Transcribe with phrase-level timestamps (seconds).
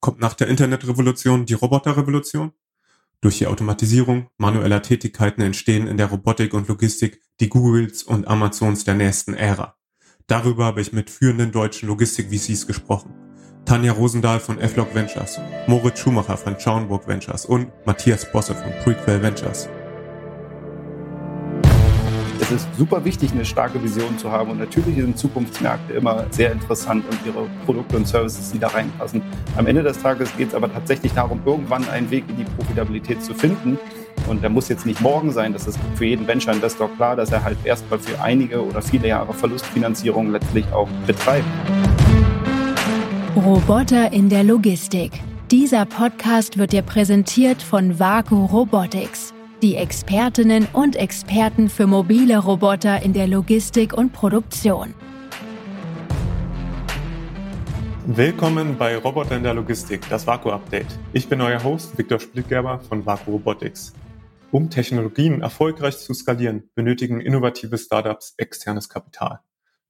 [0.00, 2.52] Kommt nach der Internetrevolution die Roboterrevolution?
[3.20, 8.84] Durch die Automatisierung manueller Tätigkeiten entstehen in der Robotik und Logistik die Googles und Amazons
[8.84, 9.76] der nächsten Ära.
[10.26, 13.12] Darüber habe ich mit führenden deutschen Logistik-VCs gesprochen.
[13.66, 19.20] Tanja Rosendahl von F-Log Ventures, Moritz Schumacher von Schaunburg Ventures und Matthias Bosse von Prequel
[19.20, 19.68] Ventures.
[22.40, 24.50] Es ist super wichtig, eine starke Vision zu haben.
[24.50, 29.20] Und natürlich sind Zukunftsmärkte immer sehr interessant und ihre Produkte und Services, die da reinpassen.
[29.56, 33.22] Am Ende des Tages geht es aber tatsächlich darum, irgendwann einen Weg in die Profitabilität
[33.22, 33.78] zu finden.
[34.26, 35.52] Und der muss jetzt nicht morgen sein.
[35.52, 39.34] Das ist für jeden Venture-Investor klar, dass er halt erstmal für einige oder viele Jahre
[39.34, 41.46] Verlustfinanzierung letztlich auch betreibt.
[43.36, 45.12] Roboter in der Logistik.
[45.50, 53.02] Dieser Podcast wird dir präsentiert von Vaku Robotics die Expertinnen und Experten für mobile Roboter
[53.02, 54.94] in der Logistik und Produktion.
[58.06, 60.98] Willkommen bei Roboter in der Logistik, das Vaku-Update.
[61.12, 63.92] Ich bin euer Host Viktor Splittgerber von Vaku Robotics.
[64.50, 69.40] Um Technologien erfolgreich zu skalieren, benötigen innovative Startups externes Kapital.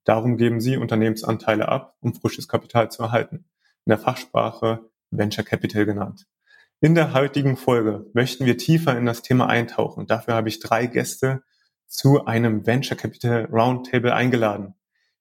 [0.03, 3.45] Darum geben sie Unternehmensanteile ab, um frisches Kapital zu erhalten.
[3.85, 6.25] In der Fachsprache Venture Capital genannt.
[6.83, 10.07] In der heutigen Folge möchten wir tiefer in das Thema eintauchen.
[10.07, 11.43] Dafür habe ich drei Gäste
[11.85, 14.73] zu einem Venture Capital Roundtable eingeladen.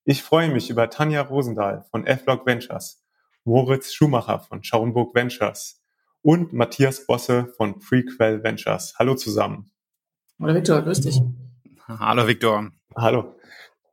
[0.05, 3.05] Ich freue mich über Tanja Rosendahl von F-Log Ventures,
[3.44, 5.83] Moritz Schumacher von Schauenburg Ventures
[6.22, 8.95] und Matthias Bosse von Prequel Ventures.
[8.98, 9.70] Hallo zusammen.
[10.41, 11.20] Hallo Viktor, grüß dich.
[11.86, 12.70] Hallo Viktor.
[12.97, 13.36] Hallo.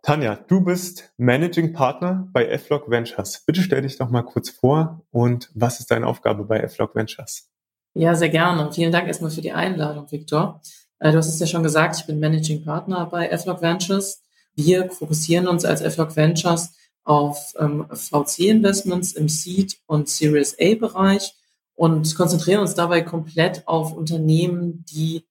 [0.04, 3.44] Tanja, du bist Managing Partner bei F-Log Ventures.
[3.46, 7.52] Bitte stell dich doch mal kurz vor und was ist deine Aufgabe bei F-Log Ventures?
[7.98, 8.72] Ja, sehr gerne.
[8.72, 10.62] Vielen Dank erstmal für die Einladung, Victor.
[11.00, 14.22] Äh, du hast es ja schon gesagt, ich bin Managing Partner bei FLOG Ventures.
[14.54, 16.76] Wir fokussieren uns als FLOG Ventures
[17.06, 21.34] auf ähm, VC-Investments im Seed- und Series A-Bereich
[21.74, 25.26] und konzentrieren uns dabei komplett auf Unternehmen, die,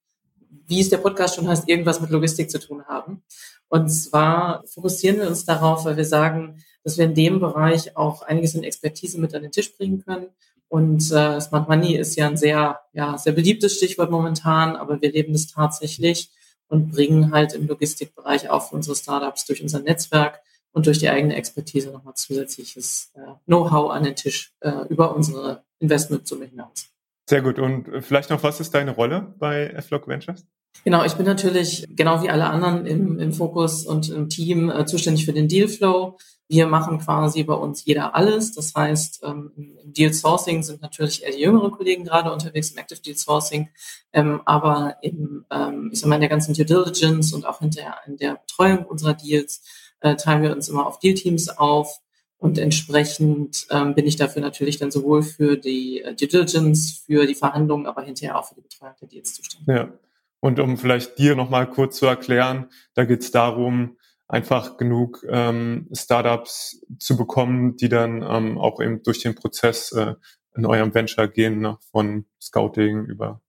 [0.67, 3.23] wie es der Podcast schon heißt, irgendwas mit Logistik zu tun haben.
[3.69, 8.23] Und zwar fokussieren wir uns darauf, weil wir sagen, dass wir in dem Bereich auch
[8.23, 10.27] einiges in Expertise mit an den Tisch bringen können
[10.69, 15.11] und äh, Smart Money ist ja ein sehr, ja, sehr beliebtes Stichwort momentan, aber wir
[15.11, 16.29] leben es tatsächlich
[16.67, 20.41] und bringen halt im Logistikbereich auch für unsere Startups durch unser Netzwerk
[20.73, 25.63] und durch die eigene Expertise nochmal zusätzliches äh, Know-how an den Tisch äh, über unsere
[25.79, 26.89] Investmentsumme hinaus.
[27.29, 27.59] Sehr gut.
[27.59, 30.45] Und vielleicht noch, was ist deine Rolle bei Flock Ventures?
[30.83, 34.85] Genau, ich bin natürlich genau wie alle anderen im, im Fokus und im Team äh,
[34.85, 36.17] zuständig für den Dealflow.
[36.49, 38.53] Wir machen quasi bei uns jeder alles.
[38.53, 42.77] Das heißt, ähm, im Deal Sourcing sind natürlich eher die jüngeren Kollegen gerade unterwegs im
[42.77, 43.69] Active Deal Sourcing,
[44.13, 47.95] ähm, aber im, ähm, ich sag mal, in der ganzen Due Diligence und auch hinterher
[48.05, 49.61] in der Betreuung unserer Deals
[49.99, 51.99] äh, teilen wir uns immer auf Deal-Teams auf.
[52.39, 53.65] Und entsprechend
[53.95, 58.03] bin ich dafür natürlich dann sowohl für die äh, Due Diligence, für die Verhandlungen, aber
[58.03, 59.67] hinterher auch für die Betreuung der Deals zuständig.
[59.67, 59.91] Ja.
[60.39, 63.96] Und um vielleicht dir nochmal kurz zu erklären, da geht es darum,
[64.27, 70.15] einfach genug ähm, Startups zu bekommen, die dann ähm, auch eben durch den Prozess äh,
[70.55, 71.77] in eurem Venture gehen, ne?
[71.91, 73.41] von Scouting über.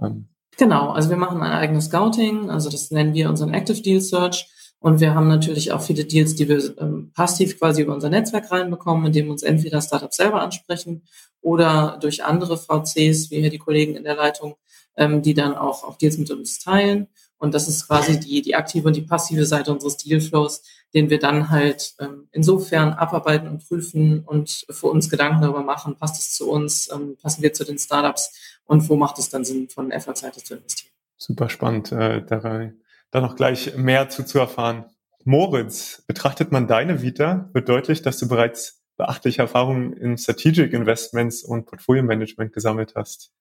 [0.00, 0.28] Ähm.
[0.56, 4.48] Genau, also wir machen ein eigenes Scouting, also das nennen wir unseren Active Deal Search.
[4.82, 8.50] Und wir haben natürlich auch viele Deals, die wir ähm, passiv quasi über unser Netzwerk
[8.50, 11.02] reinbekommen, indem uns entweder Startups selber ansprechen
[11.42, 14.56] oder durch andere VCs, wie hier die Kollegen in der Leitung,
[14.96, 17.08] ähm, die dann auch, auch Deals mit uns teilen.
[17.40, 20.62] Und das ist quasi die, die aktive und die passive Seite unseres Dealflows,
[20.92, 25.96] den wir dann halt ähm, insofern abarbeiten und prüfen und für uns Gedanken darüber machen,
[25.96, 29.46] passt es zu uns, ähm, passen wir zu den Startups und wo macht es dann
[29.46, 30.92] Sinn, von Effort-Seite zu investieren.
[31.16, 32.70] Super spannend, äh, da,
[33.10, 34.84] da noch gleich mehr zu, zu erfahren.
[35.24, 41.42] Moritz, betrachtet man deine Vita, wird deutlich, dass du bereits beachtliche Erfahrungen in Strategic Investments
[41.42, 43.32] und Portfolio Management gesammelt hast.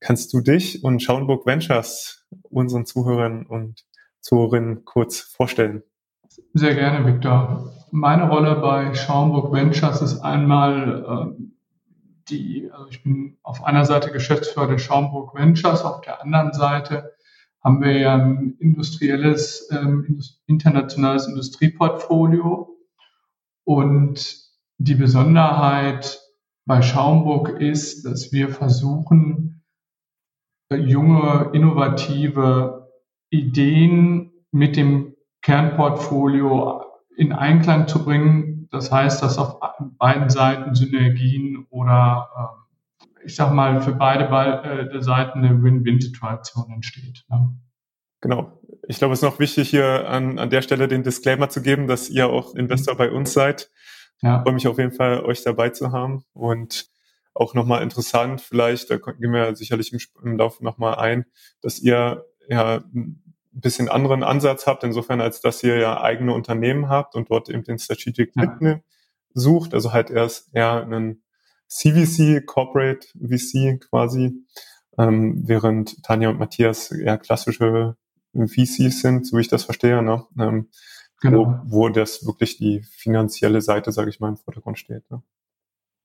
[0.00, 3.84] Kannst du dich und Schauenburg Ventures unseren Zuhörern und
[4.20, 5.82] Zuhörerinnen kurz vorstellen?
[6.52, 7.72] Sehr gerne, Viktor.
[7.90, 11.42] Meine Rolle bei Schauenburg Ventures ist einmal äh,
[12.28, 17.12] die, also ich bin auf einer Seite Geschäftsführer der Schaumburg Ventures, auf der anderen Seite
[17.66, 22.76] haben wir ja ein industrielles, ähm, internationales Industrieportfolio.
[23.64, 24.36] Und
[24.78, 26.20] die Besonderheit
[26.64, 29.55] bei Schaumburg ist, dass wir versuchen,
[30.70, 32.88] junge, innovative
[33.30, 36.82] Ideen mit dem Kernportfolio
[37.16, 38.68] in Einklang zu bringen.
[38.70, 39.60] Das heißt, dass auf
[39.98, 42.82] beiden Seiten Synergien oder ähm,
[43.24, 47.24] ich sag mal für beide äh, Seiten eine Win-Win-Situation entsteht.
[47.28, 47.56] Ne?
[48.20, 48.60] Genau.
[48.88, 51.86] Ich glaube, es ist noch wichtig, hier an, an der Stelle den Disclaimer zu geben,
[51.86, 53.70] dass ihr auch Investor bei uns seid.
[54.22, 54.38] Ja.
[54.38, 56.24] Ich freue mich auf jeden Fall, euch dabei zu haben.
[56.32, 56.86] Und
[57.36, 61.26] auch nochmal interessant, vielleicht, da gehen wir sicherlich im, im Laufe nochmal ein,
[61.60, 63.22] dass ihr ja ein
[63.52, 67.64] bisschen anderen Ansatz habt, insofern als dass ihr ja eigene Unternehmen habt und dort eben
[67.64, 68.80] den Strategic Fit ja.
[69.34, 71.22] sucht, also halt erst eher einen
[71.68, 74.32] CVC, Corporate VC quasi,
[74.98, 77.96] ähm, während Tanja und Matthias eher klassische
[78.34, 80.24] VCs sind, so wie ich das verstehe, ne?
[80.38, 80.68] Ähm,
[81.20, 81.62] genau.
[81.64, 85.10] wo, wo das wirklich die finanzielle Seite, sage ich mal, im Vordergrund steht.
[85.10, 85.22] Ne?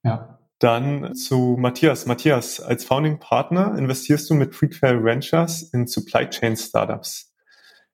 [0.04, 0.39] Ja.
[0.62, 2.06] Dann zu Matthias.
[2.06, 7.34] Matthias, als Founding Partner investierst du mit Prequel Ventures in Supply Chain Startups.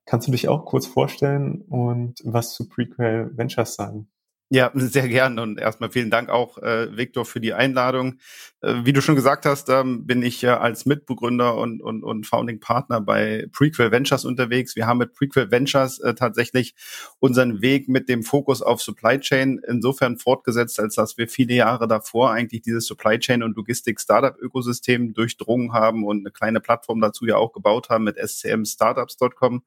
[0.05, 4.09] Kannst du dich auch kurz vorstellen und was zu Prequel Ventures sagen?
[4.49, 8.19] Ja, sehr gern und erstmal vielen Dank auch, äh, Viktor, für die Einladung.
[8.61, 12.25] Äh, wie du schon gesagt hast, ähm, bin ich äh, als Mitbegründer und, und, und
[12.25, 14.77] Founding Partner bei Prequel Ventures unterwegs.
[14.77, 16.75] Wir haben mit Prequel Ventures äh, tatsächlich
[17.19, 21.87] unseren Weg mit dem Fokus auf Supply Chain insofern fortgesetzt, als dass wir viele Jahre
[21.89, 27.01] davor eigentlich dieses Supply Chain und Logistik Startup Ökosystem durchdrungen haben und eine kleine Plattform
[27.01, 29.63] dazu ja auch gebaut haben mit scmstartups.com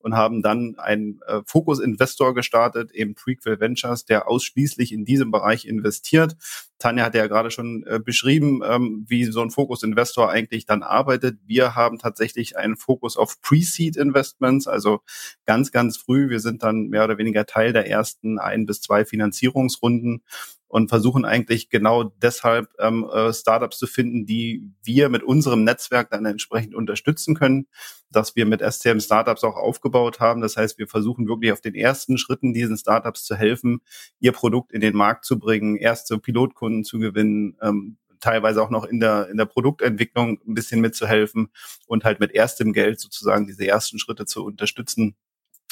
[0.00, 5.30] und haben dann einen äh, Fokus Investor gestartet, eben Prequel Ventures, der ausschließlich in diesem
[5.30, 6.36] Bereich investiert.
[6.80, 11.38] Tanja hat ja gerade schon äh, beschrieben, ähm, wie so ein Fokus-Investor eigentlich dann arbeitet.
[11.46, 15.00] Wir haben tatsächlich einen Fokus auf Pre-Seed-Investments, also
[15.46, 16.30] ganz, ganz früh.
[16.30, 20.22] Wir sind dann mehr oder weniger Teil der ersten ein bis zwei Finanzierungsrunden
[20.70, 26.10] und versuchen eigentlich genau deshalb ähm, äh, Startups zu finden, die wir mit unserem Netzwerk
[26.10, 27.66] dann entsprechend unterstützen können,
[28.08, 30.40] dass wir mit SCM Startups auch aufgebaut haben.
[30.40, 33.80] Das heißt, wir versuchen wirklich auf den ersten Schritten diesen Startups zu helfen,
[34.20, 38.84] ihr Produkt in den Markt zu bringen, erste Pilotkunden zu gewinnen, ähm, teilweise auch noch
[38.84, 41.48] in der, in der Produktentwicklung ein bisschen mitzuhelfen
[41.86, 45.16] und halt mit erstem Geld sozusagen diese ersten Schritte zu unterstützen,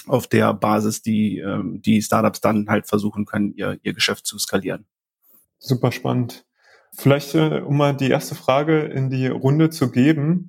[0.06, 4.38] auf der Basis die, ähm, die Startups dann halt versuchen können, ihr, ihr Geschäft zu
[4.38, 4.86] skalieren.
[5.58, 6.46] Super spannend.
[6.96, 10.48] Vielleicht, äh, um mal die erste Frage in die Runde zu geben.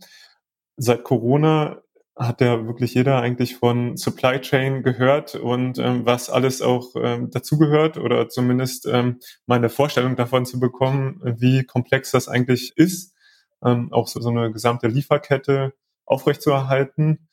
[0.77, 1.81] Seit Corona
[2.19, 7.31] hat ja wirklich jeder eigentlich von Supply Chain gehört und ähm, was alles auch ähm,
[7.31, 13.15] dazugehört oder zumindest ähm, mal eine Vorstellung davon zu bekommen, wie komplex das eigentlich ist,
[13.63, 15.73] ähm, auch so, so eine gesamte Lieferkette
[16.05, 17.29] aufrechtzuerhalten.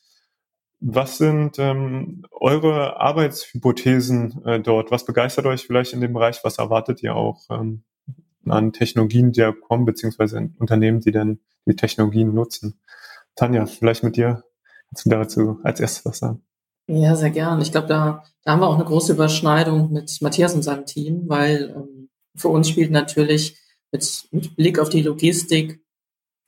[0.79, 4.93] Was sind ähm, eure Arbeitshypothesen äh, dort?
[4.93, 6.45] Was begeistert euch vielleicht in dem Bereich?
[6.45, 7.83] Was erwartet ihr auch ähm,
[8.47, 12.79] an Technologien, die ja kommen, beziehungsweise Unternehmen, die dann die Technologien nutzen?
[13.35, 14.45] Tanja, vielleicht mit dir
[14.89, 16.43] kannst du dazu als erstes was sagen.
[16.89, 17.61] Ja, sehr gern.
[17.61, 21.25] Ich glaube, da, da haben wir auch eine große Überschneidung mit Matthias und seinem Team,
[21.27, 23.59] weil ähm, für uns spielt natürlich
[23.91, 25.81] mit, mit Blick auf die Logistik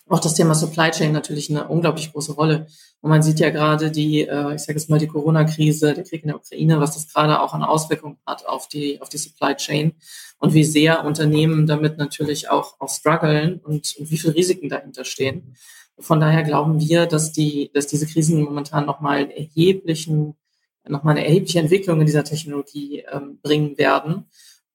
[0.09, 2.67] auch das Thema Supply Chain natürlich eine unglaublich große Rolle.
[3.01, 6.23] Und man sieht ja gerade die, äh, ich sage jetzt mal die Corona-Krise, der Krieg
[6.23, 9.55] in der Ukraine, was das gerade auch an Auswirkungen hat auf die auf die Supply
[9.55, 9.93] Chain
[10.39, 15.05] und wie sehr Unternehmen damit natürlich auch auch strugglen und, und wie viele Risiken dahinter
[15.05, 15.57] stehen.
[16.01, 20.35] Von daher glauben wir, dass die dass diese Krisen momentan nochmal erheblichen
[20.87, 24.25] nochmal eine erhebliche Entwicklung in dieser Technologie ähm, bringen werden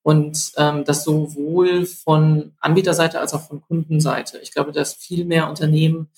[0.04, 4.40] und ähm, das sowohl von Anbieterseite als auch von Kundenseite.
[4.40, 6.10] Ich glaube, dass viel mehr Unternehmen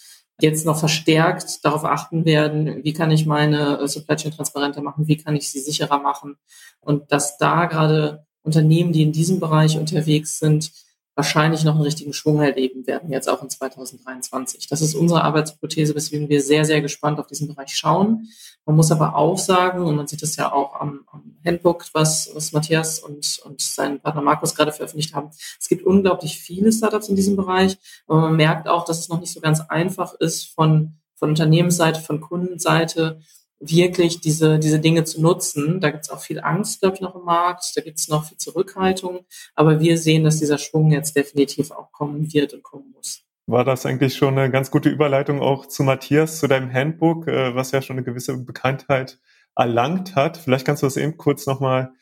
[0.42, 5.08] jetzt noch verstärkt darauf achten werden, wie kann ich meine äh, Supply Chain transparenter machen,
[5.08, 6.36] wie kann ich sie sicherer machen
[6.82, 10.72] und dass da gerade Unternehmen, die in diesem Bereich unterwegs sind,
[11.16, 14.68] wahrscheinlich noch einen richtigen Schwung erleben werden, jetzt auch in 2023.
[14.68, 18.28] Das ist unsere Arbeitshypothese, weswegen wir sehr, sehr gespannt auf diesen Bereich schauen.
[18.66, 22.32] Man muss aber auch sagen, und man sieht das ja auch am, am Handbook, was,
[22.34, 27.08] was Matthias und, und sein Partner Markus gerade veröffentlicht haben, es gibt unglaublich viele Startups
[27.08, 30.54] in diesem Bereich, aber man merkt auch, dass es noch nicht so ganz einfach ist
[30.54, 33.22] von, von Unternehmensseite, von Kundenseite,
[33.60, 35.80] wirklich diese, diese Dinge zu nutzen.
[35.80, 38.26] Da gibt es auch viel Angst, glaube ich, noch im Markt, da gibt es noch
[38.26, 42.92] viel Zurückhaltung, aber wir sehen, dass dieser Schwung jetzt definitiv auch kommen wird und kommen
[42.94, 43.24] muss.
[43.48, 47.54] War das eigentlich schon eine ganz gute Überleitung auch zu Matthias, zu deinem Handbook, äh,
[47.56, 49.20] was ja schon eine gewisse Bekanntheit
[49.56, 50.38] erlangt hat.
[50.38, 51.94] Vielleicht kannst du das eben kurz nochmal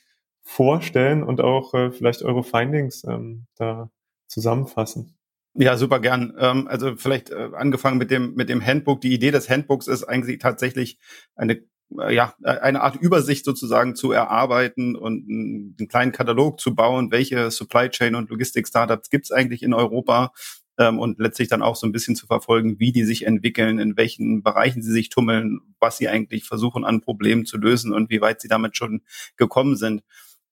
[0.42, 3.90] vorstellen und auch äh, vielleicht eure Findings ähm, da
[4.28, 5.18] zusammenfassen.
[5.56, 6.34] Ja, super gern.
[6.40, 9.02] Ähm, also vielleicht äh, angefangen mit dem mit dem Handbook.
[9.02, 10.98] Die Idee des Handbooks ist eigentlich tatsächlich
[11.36, 11.62] eine
[12.00, 17.12] äh, ja eine Art Übersicht sozusagen zu erarbeiten und einen, einen kleinen Katalog zu bauen,
[17.12, 20.34] welche Supply Chain und Logistik Startups gibt's eigentlich in Europa
[20.80, 23.96] ähm, und letztlich dann auch so ein bisschen zu verfolgen, wie die sich entwickeln, in
[23.96, 28.22] welchen Bereichen sie sich tummeln, was sie eigentlich versuchen an Problemen zu lösen und wie
[28.22, 29.02] weit sie damit schon
[29.38, 30.02] gekommen sind.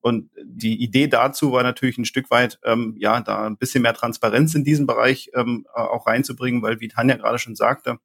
[0.02, 3.94] Und die Idee dazu war natürlich ein Stück weit, ähm, ja, da ein bisschen mehr
[3.94, 8.00] Transparenz in diesen Bereich ähm, auch reinzubringen, weil wie Tanja gerade schon sagte,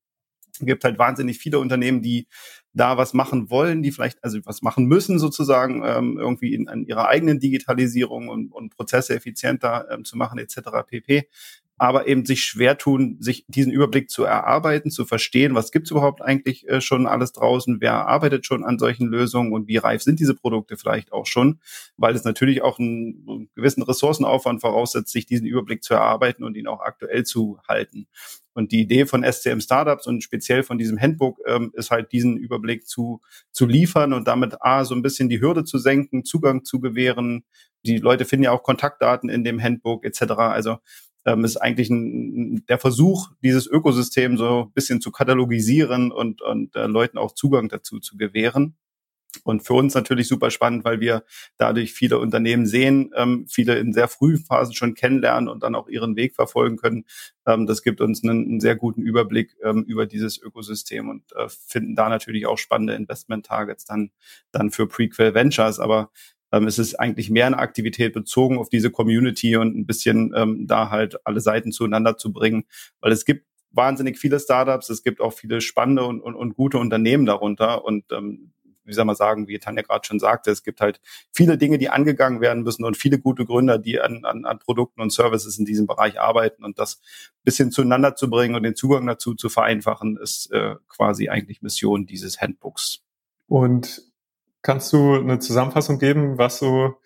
[0.61, 2.29] gibt halt wahnsinnig viele Unternehmen, die
[2.73, 6.87] da was machen wollen, die vielleicht also was machen müssen sozusagen ähm, irgendwie in, in
[6.87, 10.61] ihrer eigenen Digitalisierung und, und Prozesse effizienter ähm, zu machen etc.
[10.87, 11.29] pp.
[11.79, 16.23] Aber eben sich schwer tun, sich diesen Überblick zu erarbeiten, zu verstehen, was gibt's überhaupt
[16.23, 20.19] eigentlich äh, schon alles draußen, wer arbeitet schon an solchen Lösungen und wie reif sind
[20.19, 21.61] diese Produkte vielleicht auch schon,
[21.97, 26.57] weil es natürlich auch einen, einen gewissen Ressourcenaufwand voraussetzt, sich diesen Überblick zu erarbeiten und
[26.57, 28.07] ihn auch aktuell zu halten.
[28.57, 32.39] Und die Idee von SCM Startups und speziell von diesem Handbook ähm, ist halt diesen
[32.39, 33.21] Überblick zu,
[33.53, 37.45] zu liefern und damit A, so ein bisschen die Hürde zu senken, Zugang zu gewähren.
[37.85, 40.23] Die Leute finden ja auch Kontaktdaten in dem Handbook etc.
[40.39, 40.79] Also
[41.27, 46.75] ähm, ist eigentlich ein, der Versuch, dieses Ökosystem so ein bisschen zu katalogisieren und, und
[46.77, 48.77] äh, Leuten auch Zugang dazu zu gewähren.
[49.45, 51.25] Und für uns natürlich super spannend, weil wir
[51.59, 55.89] dadurch viele Unternehmen sehen, ähm, viele in sehr frühen Phasen schon kennenlernen und dann auch
[55.89, 57.05] ihren Weg verfolgen können.
[57.47, 61.49] Ähm, das gibt uns einen, einen, sehr guten Überblick ähm, über dieses Ökosystem und äh,
[61.49, 64.11] finden da natürlich auch spannende Investment-Targets dann,
[64.53, 65.81] dann für Prequel Ventures.
[65.81, 66.11] Aber
[66.57, 70.67] ähm, es ist eigentlich mehr eine Aktivität bezogen auf diese Community und ein bisschen ähm,
[70.67, 72.65] da halt alle Seiten zueinander zu bringen,
[73.01, 76.79] weil es gibt wahnsinnig viele Startups, es gibt auch viele spannende und, und, und gute
[76.79, 78.53] Unternehmen darunter und ähm,
[78.87, 81.01] wie soll man sagen, wie Tanja gerade schon sagte, es gibt halt
[81.33, 85.01] viele Dinge, die angegangen werden müssen und viele gute Gründer, die an, an, an Produkten
[85.01, 87.01] und Services in diesem Bereich arbeiten und das
[87.43, 92.07] bisschen zueinander zu bringen und den Zugang dazu zu vereinfachen, ist äh, quasi eigentlich Mission
[92.07, 93.01] dieses Handbooks.
[93.49, 94.03] Und
[94.67, 96.97] Kannst du eine Zusammenfassung geben, was so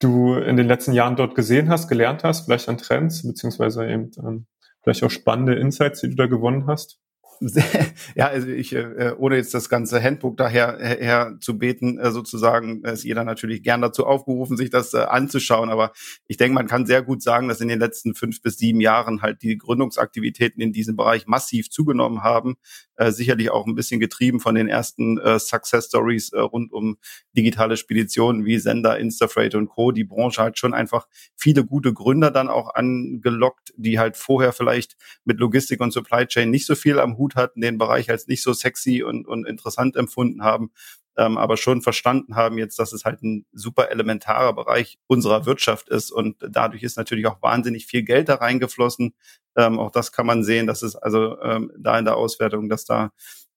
[0.00, 4.10] du in den letzten Jahren dort gesehen hast, gelernt hast, vielleicht an Trends, beziehungsweise eben
[4.18, 4.44] ähm,
[4.82, 7.00] vielleicht auch spannende Insights, die du da gewonnen hast?
[8.14, 12.84] ja, also ich, äh, ohne jetzt das ganze Handbook daher her, zu beten, äh, sozusagen,
[12.84, 15.70] ist jeder natürlich gern dazu aufgerufen, sich das äh, anzuschauen.
[15.70, 15.92] Aber
[16.26, 19.22] ich denke, man kann sehr gut sagen, dass in den letzten fünf bis sieben Jahren
[19.22, 22.56] halt die Gründungsaktivitäten in diesem Bereich massiv zugenommen haben.
[23.00, 26.98] Äh, sicherlich auch ein bisschen getrieben von den ersten äh, Success Stories äh, rund um
[27.34, 29.90] digitale Speditionen wie Sender, Instafreight und Co.
[29.90, 34.98] Die Branche hat schon einfach viele gute Gründer dann auch angelockt, die halt vorher vielleicht
[35.24, 38.42] mit Logistik und Supply Chain nicht so viel am Hut hatten, den Bereich als nicht
[38.42, 40.70] so sexy und, und interessant empfunden haben,
[41.16, 45.88] ähm, aber schon verstanden haben jetzt, dass es halt ein super elementarer Bereich unserer Wirtschaft
[45.88, 49.14] ist und dadurch ist natürlich auch wahnsinnig viel Geld da reingeflossen.
[49.56, 52.84] Ähm, auch das kann man sehen, dass es also ähm, da in der Auswertung, dass
[52.84, 53.10] da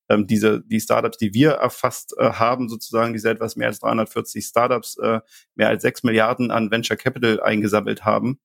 [0.09, 4.45] ähm, diese die Startups, die wir erfasst äh, haben, sozusagen diese etwas mehr als 340
[4.45, 5.21] Startups, äh,
[5.55, 8.39] mehr als sechs Milliarden an Venture Capital eingesammelt haben.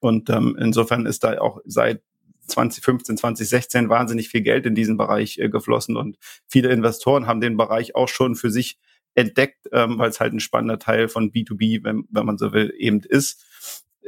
[0.00, 2.02] Und ähm, insofern ist da auch seit
[2.46, 7.56] 2015, 2016 wahnsinnig viel Geld in diesen Bereich äh, geflossen und viele Investoren haben den
[7.56, 8.78] Bereich auch schon für sich
[9.14, 12.72] entdeckt, ähm, weil es halt ein spannender Teil von B2B, wenn, wenn man so will,
[12.78, 13.44] eben ist.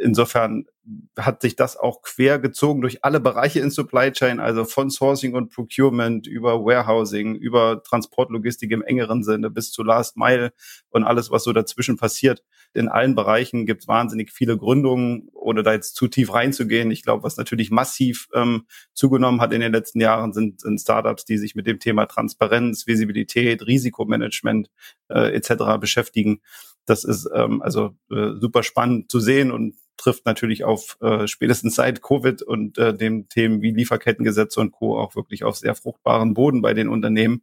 [0.00, 0.66] Insofern
[1.18, 5.34] hat sich das auch quer gezogen durch alle Bereiche in Supply Chain, also von Sourcing
[5.34, 10.52] und Procurement über Warehousing, über Transportlogistik im engeren Sinne bis zu Last Mile
[10.90, 12.42] und alles, was so dazwischen passiert.
[12.74, 16.90] In allen Bereichen gibt es wahnsinnig viele Gründungen, ohne da jetzt zu tief reinzugehen.
[16.90, 21.24] Ich glaube, was natürlich massiv ähm, zugenommen hat in den letzten Jahren, sind, sind Startups,
[21.24, 24.70] die sich mit dem Thema Transparenz, Visibilität, Risikomanagement
[25.08, 25.78] äh, etc.
[25.80, 26.40] beschäftigen.
[26.86, 31.74] Das ist ähm, also äh, super spannend zu sehen und trifft natürlich auf äh, spätestens
[31.74, 34.98] seit Covid und äh, dem Themen wie Lieferkettengesetze und Co.
[34.98, 37.42] auch wirklich auf sehr fruchtbaren Boden bei den Unternehmen.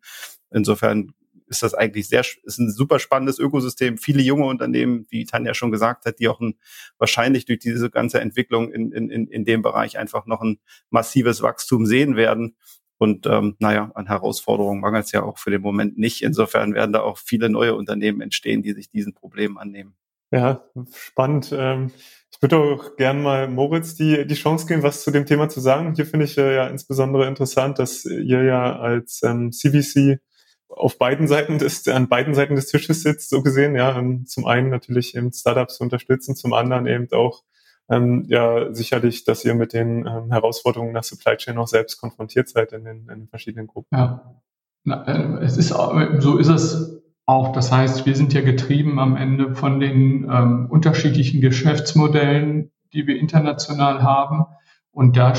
[0.52, 1.14] Insofern
[1.48, 3.98] ist das eigentlich sehr, ist ein super spannendes Ökosystem.
[3.98, 6.56] Viele junge Unternehmen, wie Tanja schon gesagt hat, die auch ein,
[6.98, 10.60] wahrscheinlich durch diese ganze Entwicklung in, in, in dem Bereich einfach noch ein
[10.90, 12.56] massives Wachstum sehen werden.
[12.98, 16.24] Und ähm, naja, an Herausforderungen mangelt es ja auch für den Moment nicht.
[16.24, 19.96] Insofern werden da auch viele neue Unternehmen entstehen, die sich diesen Problemen annehmen.
[20.32, 21.54] Ja, spannend.
[21.56, 21.92] Ähm,
[22.36, 25.62] ich würde auch gern mal Moritz die, die Chance geben, was zu dem Thema zu
[25.62, 25.94] sagen.
[25.96, 30.20] Hier finde ich äh, ja insbesondere interessant, dass ihr ja als ähm, CVC
[30.68, 34.46] auf beiden Seiten des, an beiden Seiten des Tisches sitzt, so gesehen, ja, ähm, zum
[34.46, 37.44] einen natürlich eben Startups unterstützen, zum anderen eben auch
[37.90, 42.50] ähm, ja sicherlich, dass ihr mit den ähm, Herausforderungen nach Supply Chain auch selbst konfrontiert
[42.50, 43.96] seid in den, in den verschiedenen Gruppen.
[43.96, 44.42] Ja,
[44.84, 46.95] Na, äh, es ist so ist es
[47.26, 47.52] auch.
[47.52, 53.18] Das heißt, wir sind ja getrieben am Ende von den ähm, unterschiedlichen Geschäftsmodellen, die wir
[53.18, 54.46] international haben.
[54.92, 55.34] Und da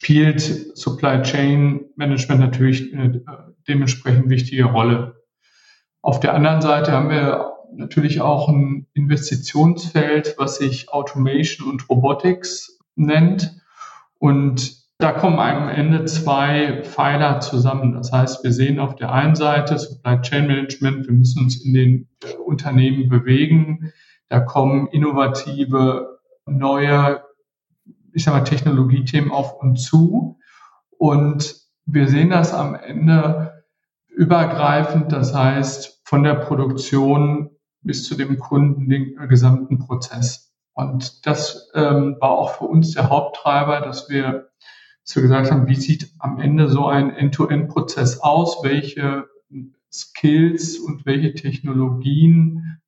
[0.00, 0.40] spielt
[0.76, 5.22] Supply Chain Management natürlich eine dementsprechend wichtige Rolle.
[6.00, 12.78] Auf der anderen Seite haben wir natürlich auch ein Investitionsfeld, was sich Automation und Robotics
[12.96, 13.60] nennt.
[14.18, 17.92] Und da kommen am Ende zwei Pfeiler zusammen.
[17.92, 21.72] Das heißt, wir sehen auf der einen Seite Supply Chain Management, wir müssen uns in
[21.72, 22.08] den
[22.44, 23.92] Unternehmen bewegen.
[24.28, 27.22] Da kommen innovative, neue,
[28.12, 30.38] ich sag mal, Technologiethemen auf uns zu.
[30.98, 31.54] Und
[31.86, 33.64] wir sehen das am Ende
[34.08, 37.50] übergreifend, das heißt von der Produktion
[37.82, 40.52] bis zu dem Kunden den gesamten Prozess.
[40.74, 44.48] Und das ähm, war auch für uns der Haupttreiber, dass wir,
[45.08, 48.62] dass wir gesagt haben, wie sieht am Ende so ein End-to-End-Prozess aus?
[48.62, 49.26] Welche
[49.90, 52.78] Skills und welche Technologien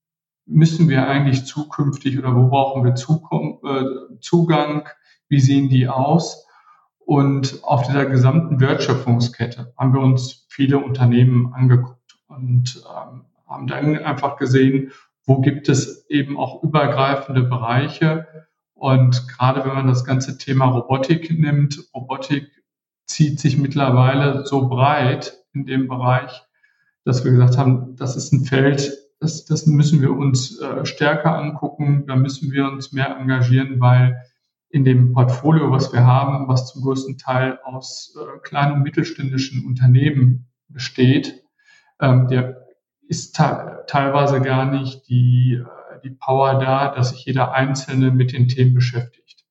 [0.45, 4.87] müssen wir eigentlich zukünftig oder wo brauchen wir äh, Zugang?
[5.29, 6.47] Wie sehen die aus?
[6.99, 13.97] Und auf dieser gesamten Wertschöpfungskette haben wir uns viele Unternehmen angeguckt und ähm, haben dann
[13.97, 14.93] einfach gesehen,
[15.25, 18.27] wo gibt es eben auch übergreifende Bereiche.
[18.81, 22.51] Und gerade wenn man das ganze Thema Robotik nimmt, Robotik
[23.05, 26.43] zieht sich mittlerweile so breit in dem Bereich,
[27.05, 31.37] dass wir gesagt haben, das ist ein Feld, das, das müssen wir uns äh, stärker
[31.37, 34.17] angucken, da müssen wir uns mehr engagieren, weil
[34.71, 39.67] in dem Portfolio, was wir haben, was zum größten Teil aus äh, kleinen und mittelständischen
[39.67, 41.45] Unternehmen besteht,
[42.01, 42.67] ähm, der
[43.09, 48.49] ist teilweise gar nicht die, äh, die Power da, dass sich jeder Einzelne mit den
[48.49, 49.45] Themen beschäftigt.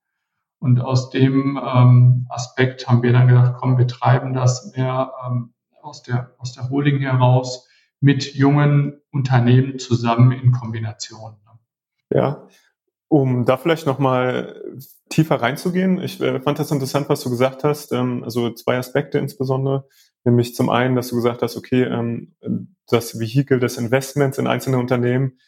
[0.59, 5.53] Und aus dem ähm, Aspekt haben wir dann gedacht, komm, wir treiben das mehr ähm,
[5.81, 7.67] aus, der, aus der Holding heraus
[8.01, 11.35] mit jungen Unternehmen zusammen in Kombination.
[12.11, 12.47] Ja,
[13.07, 14.61] um da vielleicht nochmal
[15.09, 17.91] tiefer reinzugehen, ich äh, fand das interessant, was du gesagt hast.
[17.91, 19.87] Ähm, also zwei Aspekte insbesondere.
[20.23, 22.35] Nämlich zum einen, dass du gesagt hast, okay, ähm,
[22.87, 25.39] das Vehikel des Investments in einzelne Unternehmen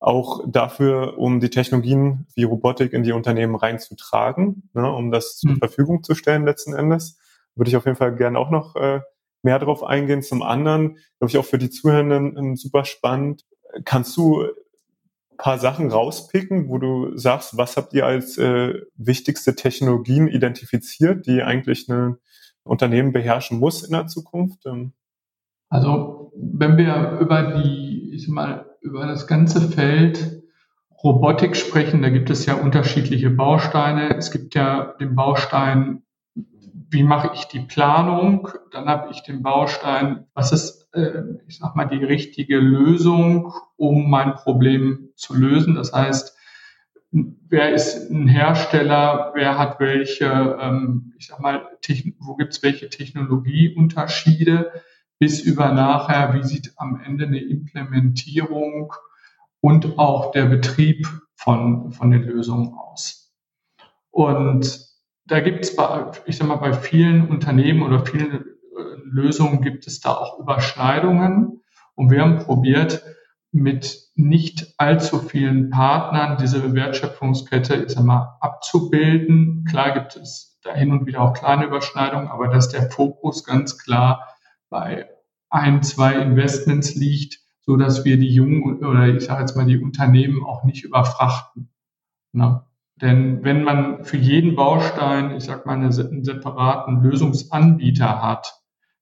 [0.00, 5.52] auch dafür, um die Technologien wie Robotik in die Unternehmen reinzutragen, ne, um das zur
[5.52, 5.58] mhm.
[5.58, 7.18] Verfügung zu stellen letzten Endes.
[7.54, 9.00] Würde ich auf jeden Fall gerne auch noch äh,
[9.42, 10.22] mehr darauf eingehen.
[10.22, 13.44] Zum anderen, glaube ich, auch für die Zuhörenden ähm, super spannend.
[13.84, 14.46] Kannst du
[15.40, 21.42] paar Sachen rauspicken, wo du sagst, was habt ihr als äh, wichtigste Technologien identifiziert, die
[21.42, 22.16] eigentlich ein
[22.62, 24.66] Unternehmen beherrschen muss in der Zukunft?
[24.66, 24.92] Ähm
[25.70, 30.42] also wenn wir über die, ich sag mal, über das ganze Feld
[31.02, 34.14] Robotik sprechen, da gibt es ja unterschiedliche Bausteine.
[34.16, 36.02] Es gibt ja den Baustein
[36.90, 38.48] wie mache ich die Planung?
[38.72, 44.10] Dann habe ich den Baustein, was ist, äh, ich sag mal, die richtige Lösung, um
[44.10, 45.76] mein Problem zu lösen.
[45.76, 46.36] Das heißt,
[47.12, 51.68] wer ist ein Hersteller, wer hat welche, ähm, ich sag mal,
[52.18, 54.72] wo gibt es welche Technologieunterschiede,
[55.20, 58.92] bis über nachher, wie sieht am Ende eine Implementierung
[59.60, 63.32] und auch der Betrieb von, von den Lösungen aus.
[64.10, 64.88] Und
[65.26, 65.76] da gibt es,
[66.24, 68.42] ich sag mal, bei vielen Unternehmen oder vielen äh,
[69.04, 71.60] Lösungen gibt es da auch Überschneidungen.
[71.94, 73.04] Und wir haben probiert,
[73.52, 79.64] mit nicht allzu vielen Partnern diese Wertschöpfungskette, ich sag mal, abzubilden.
[79.68, 83.76] Klar gibt es da hin und wieder auch kleine Überschneidungen, aber dass der Fokus ganz
[83.76, 84.29] klar
[84.70, 85.10] bei
[85.50, 89.78] ein, zwei Investments liegt, so dass wir die jungen oder ich sage jetzt mal die
[89.78, 91.68] Unternehmen auch nicht überfrachten.
[92.32, 92.64] Ne?
[92.96, 98.60] Denn wenn man für jeden Baustein, ich sag mal, einen separaten Lösungsanbieter hat,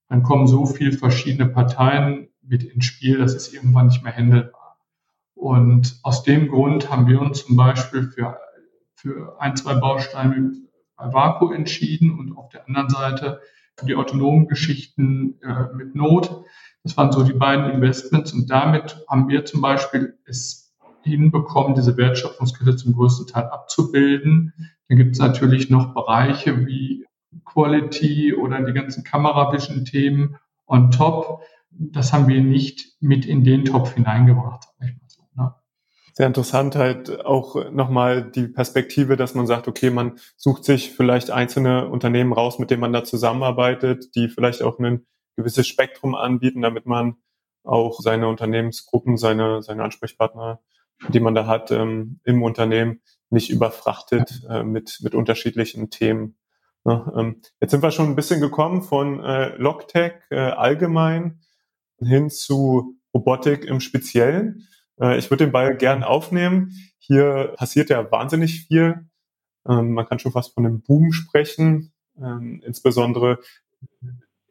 [0.09, 4.79] dann kommen so viele verschiedene Parteien mit ins Spiel, das ist irgendwann nicht mehr händelbar.
[5.35, 8.39] Und aus dem Grund haben wir uns zum Beispiel für,
[8.95, 10.53] für ein, zwei Bausteine
[10.97, 13.41] bei Vaku entschieden und auf der anderen Seite
[13.87, 16.45] die autonomen Geschichten äh, mit Not.
[16.83, 21.97] Das waren so die beiden Investments und damit haben wir zum Beispiel es hinbekommen, diese
[21.97, 24.53] Wertschöpfungskette zum größten Teil abzubilden.
[24.89, 27.07] Dann gibt es natürlich noch Bereiche wie
[27.45, 30.37] Quality oder die ganzen Kamera-Vision-Themen
[30.67, 31.43] on top.
[31.71, 34.68] Das haben wir nicht mit in den Topf hineingebracht.
[36.19, 41.31] Sehr interessant halt auch nochmal die Perspektive, dass man sagt, okay, man sucht sich vielleicht
[41.31, 46.63] einzelne Unternehmen raus, mit denen man da zusammenarbeitet, die vielleicht auch ein gewisses Spektrum anbieten,
[46.63, 47.17] damit man
[47.63, 50.61] auch seine Unternehmensgruppen, seine, seine Ansprechpartner
[51.09, 53.01] die man da hat ähm, im Unternehmen,
[53.31, 56.37] nicht überfrachtet äh, mit, mit unterschiedlichen Themen.
[56.85, 57.13] Ne?
[57.17, 61.41] Ähm, jetzt sind wir schon ein bisschen gekommen von äh, Logtech äh, allgemein
[62.01, 64.67] hin zu Robotik im Speziellen.
[65.01, 66.73] Äh, ich würde den Ball gern aufnehmen.
[66.99, 69.07] Hier passiert ja wahnsinnig viel.
[69.69, 73.39] Ähm, man kann schon fast von einem Boom sprechen, ähm, insbesondere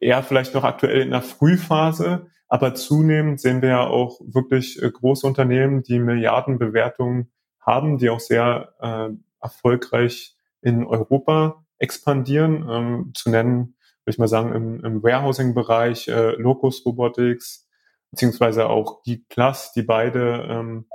[0.00, 2.26] eher vielleicht noch aktuell in der Frühphase.
[2.48, 7.30] Aber zunehmend sehen wir ja auch wirklich äh, große Unternehmen, die Milliardenbewertungen
[7.60, 12.66] haben, die auch sehr äh, erfolgreich in Europa expandieren.
[12.68, 17.67] Ähm, zu nennen, würde ich mal sagen, im, Warehousing-Bereich Locus Robotics,
[18.10, 20.86] beziehungsweise auch Geek Plus, die beide ähm,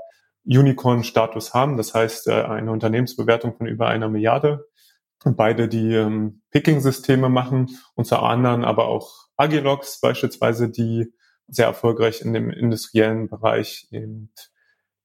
[0.45, 1.78] Unicorn-Status haben.
[1.78, 4.67] Das heißt, äh, eine Unternehmensbewertung von über einer Milliarde.
[5.23, 11.13] Und beide, die ähm, Picking-Systeme machen, unter anderem aber auch Agilox beispielsweise, die
[11.47, 14.32] sehr erfolgreich in dem industriellen Bereich eben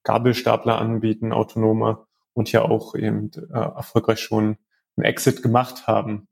[0.03, 4.57] Gabelstapler anbieten, autonome und ja auch eben äh, erfolgreich schon
[4.95, 6.28] einen Exit gemacht haben.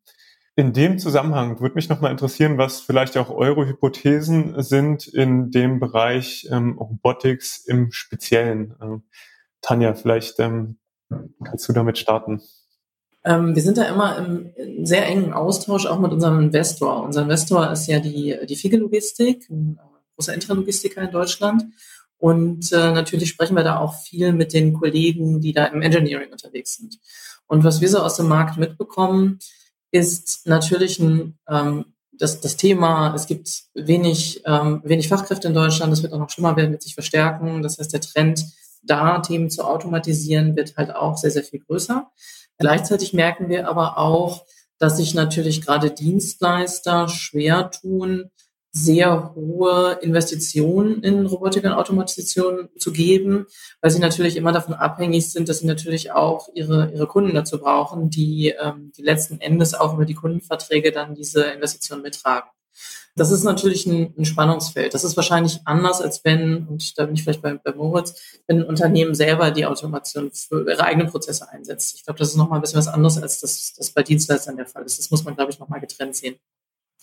[0.60, 5.80] In dem Zusammenhang würde mich nochmal interessieren, was vielleicht auch eure Hypothesen sind in dem
[5.80, 8.74] Bereich ähm, Robotics im Speziellen.
[8.82, 9.04] Ähm,
[9.62, 10.80] Tanja, vielleicht ähm,
[11.44, 12.42] kannst du damit starten.
[13.24, 17.04] Ähm, wir sind da immer im sehr engen Austausch auch mit unserem Investor.
[17.04, 19.80] Unser Investor ist ja die, die Fige Logistik, ein
[20.16, 21.66] großer Intralogistiker in Deutschland.
[22.18, 26.32] Und äh, natürlich sprechen wir da auch viel mit den Kollegen, die da im Engineering
[26.32, 26.98] unterwegs sind.
[27.46, 29.38] Und was wir so aus dem Markt mitbekommen,
[29.92, 35.92] ist natürlich ein, ähm, das, das Thema, es gibt wenig, ähm, wenig Fachkräfte in Deutschland,
[35.92, 37.62] das wird auch noch schlimmer werden, wird sich verstärken.
[37.62, 38.44] Das heißt, der Trend,
[38.82, 42.10] da Themen zu automatisieren, wird halt auch sehr, sehr viel größer.
[42.58, 44.46] Gleichzeitig merken wir aber auch,
[44.80, 48.32] dass sich natürlich gerade Dienstleister schwer tun,
[48.84, 53.46] sehr hohe Investitionen in Robotik und Automatisation zu geben,
[53.82, 57.60] weil sie natürlich immer davon abhängig sind, dass sie natürlich auch ihre, ihre Kunden dazu
[57.60, 62.50] brauchen, die, ähm, die letzten Endes auch über die Kundenverträge dann diese Investitionen mittragen.
[63.16, 64.94] Das ist natürlich ein, ein Spannungsfeld.
[64.94, 68.60] Das ist wahrscheinlich anders, als wenn, und da bin ich vielleicht bei, bei Moritz, wenn
[68.60, 71.96] ein Unternehmen selber die Automation für ihre eigenen Prozesse einsetzt.
[71.96, 74.68] Ich glaube, das ist nochmal ein bisschen was anderes, als das, das bei Dienstleistern der
[74.68, 75.00] Fall ist.
[75.00, 76.36] Das muss man, glaube ich, nochmal getrennt sehen.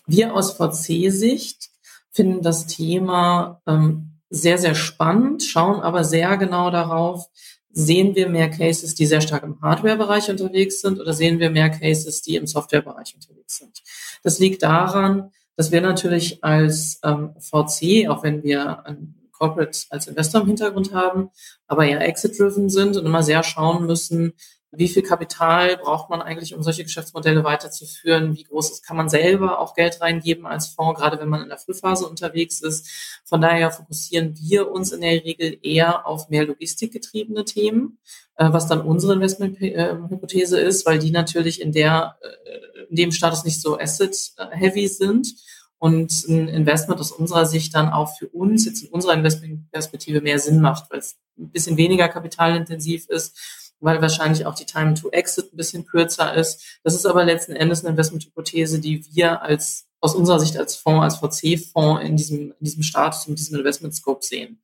[0.06, 1.70] Wir aus VC-Sicht
[2.10, 7.28] finden das Thema ähm, sehr, sehr spannend, schauen aber sehr genau darauf,
[7.70, 11.70] sehen wir mehr Cases, die sehr stark im Hardware-Bereich unterwegs sind oder sehen wir mehr
[11.70, 13.82] Cases, die im Software-Bereich unterwegs sind.
[14.22, 20.06] Das liegt daran, dass wir natürlich als ähm, VC, auch wenn wir ein Corporate als
[20.06, 21.30] Investor im Hintergrund haben,
[21.66, 24.34] aber ja exit-driven sind und immer sehr schauen müssen,
[24.76, 28.36] wie viel Kapital braucht man eigentlich, um solche Geschäftsmodelle weiterzuführen?
[28.36, 31.48] Wie groß ist, kann man selber auch Geld reingeben als Fonds, gerade wenn man in
[31.48, 33.20] der Frühphase unterwegs ist?
[33.24, 37.98] Von daher fokussieren wir uns in der Regel eher auf mehr logistikgetriebene Themen,
[38.36, 43.44] äh, was dann unsere Investmenthypothese ist, weil die natürlich in der, äh, in dem Status
[43.44, 45.34] nicht so asset-heavy sind
[45.78, 50.38] und ein Investment aus unserer Sicht dann auch für uns jetzt in unserer Investmentperspektive mehr
[50.38, 53.36] Sinn macht, weil es ein bisschen weniger kapitalintensiv ist
[53.84, 56.80] weil wahrscheinlich auch die Time to Exit ein bisschen kürzer ist.
[56.82, 61.02] Das ist aber letzten Endes eine Investmenthypothese, die wir als aus unserer Sicht als Fonds,
[61.02, 64.60] als VC-Fonds in diesem, in diesem Status, in diesem Investment Scope sehen.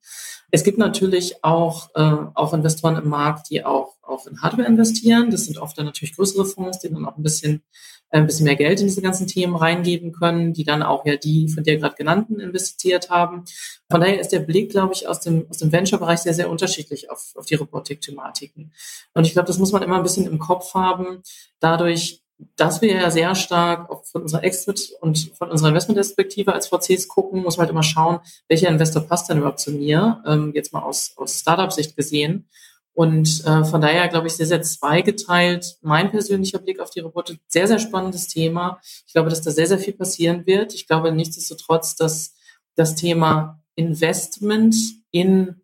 [0.51, 5.31] Es gibt natürlich auch, äh, auch Investoren im Markt, die auch, auch in Hardware investieren.
[5.31, 7.63] Das sind oft dann natürlich größere Fonds, die dann auch ein bisschen
[8.11, 11.47] ein bisschen mehr Geld in diese ganzen Themen reingeben können, die dann auch ja die
[11.47, 13.45] von dir gerade genannten investiert haben.
[13.89, 17.09] Von daher ist der Blick, glaube ich, aus dem, aus dem Venture-Bereich sehr, sehr unterschiedlich
[17.09, 18.73] auf, auf die Robotik-Thematiken.
[19.13, 21.23] Und ich glaube, das muss man immer ein bisschen im Kopf haben.
[21.59, 22.20] Dadurch,
[22.55, 27.43] dass wir ja sehr stark von unserer Exit und von unserer Investmentperspektive als VCs gucken,
[27.43, 30.81] muss man halt immer schauen, welcher Investor passt denn überhaupt zu mir, ähm, jetzt mal
[30.81, 32.47] aus, aus Startup-Sicht gesehen.
[32.93, 35.77] Und äh, von daher glaube ich sehr, sehr zweigeteilt.
[35.81, 38.79] Mein persönlicher Blick auf die Robotik, sehr, sehr spannendes Thema.
[39.07, 40.73] Ich glaube, dass da sehr, sehr viel passieren wird.
[40.73, 42.33] Ich glaube nichtsdestotrotz, dass
[42.75, 44.75] das Thema Investment
[45.11, 45.60] in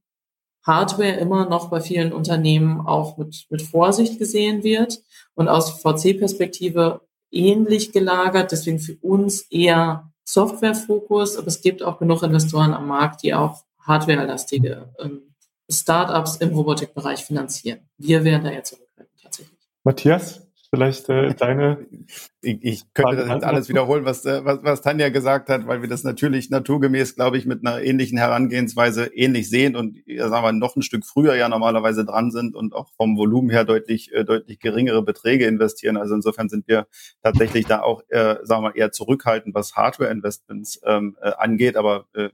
[0.68, 5.00] Hardware immer noch bei vielen Unternehmen auch mit, mit Vorsicht gesehen wird
[5.34, 7.02] und aus VC-Perspektive
[7.32, 8.52] ähnlich gelagert.
[8.52, 13.64] Deswegen für uns eher Software-Fokus, aber es gibt auch genug Investoren am Markt, die auch
[13.80, 15.34] hardwarelastige ähm,
[15.70, 17.80] Startups im Robotikbereich finanzieren.
[17.98, 19.58] Wir wären da jetzt zurückhaltend tatsächlich.
[19.84, 20.47] Matthias?
[20.70, 21.88] Vielleicht äh, deine.
[22.42, 25.90] Ich, ich könnte das alles wiederholen, was, äh, was, was Tanja gesagt hat, weil wir
[25.90, 30.76] das natürlich naturgemäß, glaube ich, mit einer ähnlichen Herangehensweise ähnlich sehen und sagen wir noch
[30.76, 34.60] ein Stück früher ja normalerweise dran sind und auch vom Volumen her deutlich äh, deutlich
[34.60, 35.98] geringere Beträge investieren.
[35.98, 36.88] Also insofern sind wir
[37.24, 42.30] tatsächlich da auch, äh, sagen wir eher zurückhaltend, was Hardware-Investments ähm, äh, angeht, aber äh,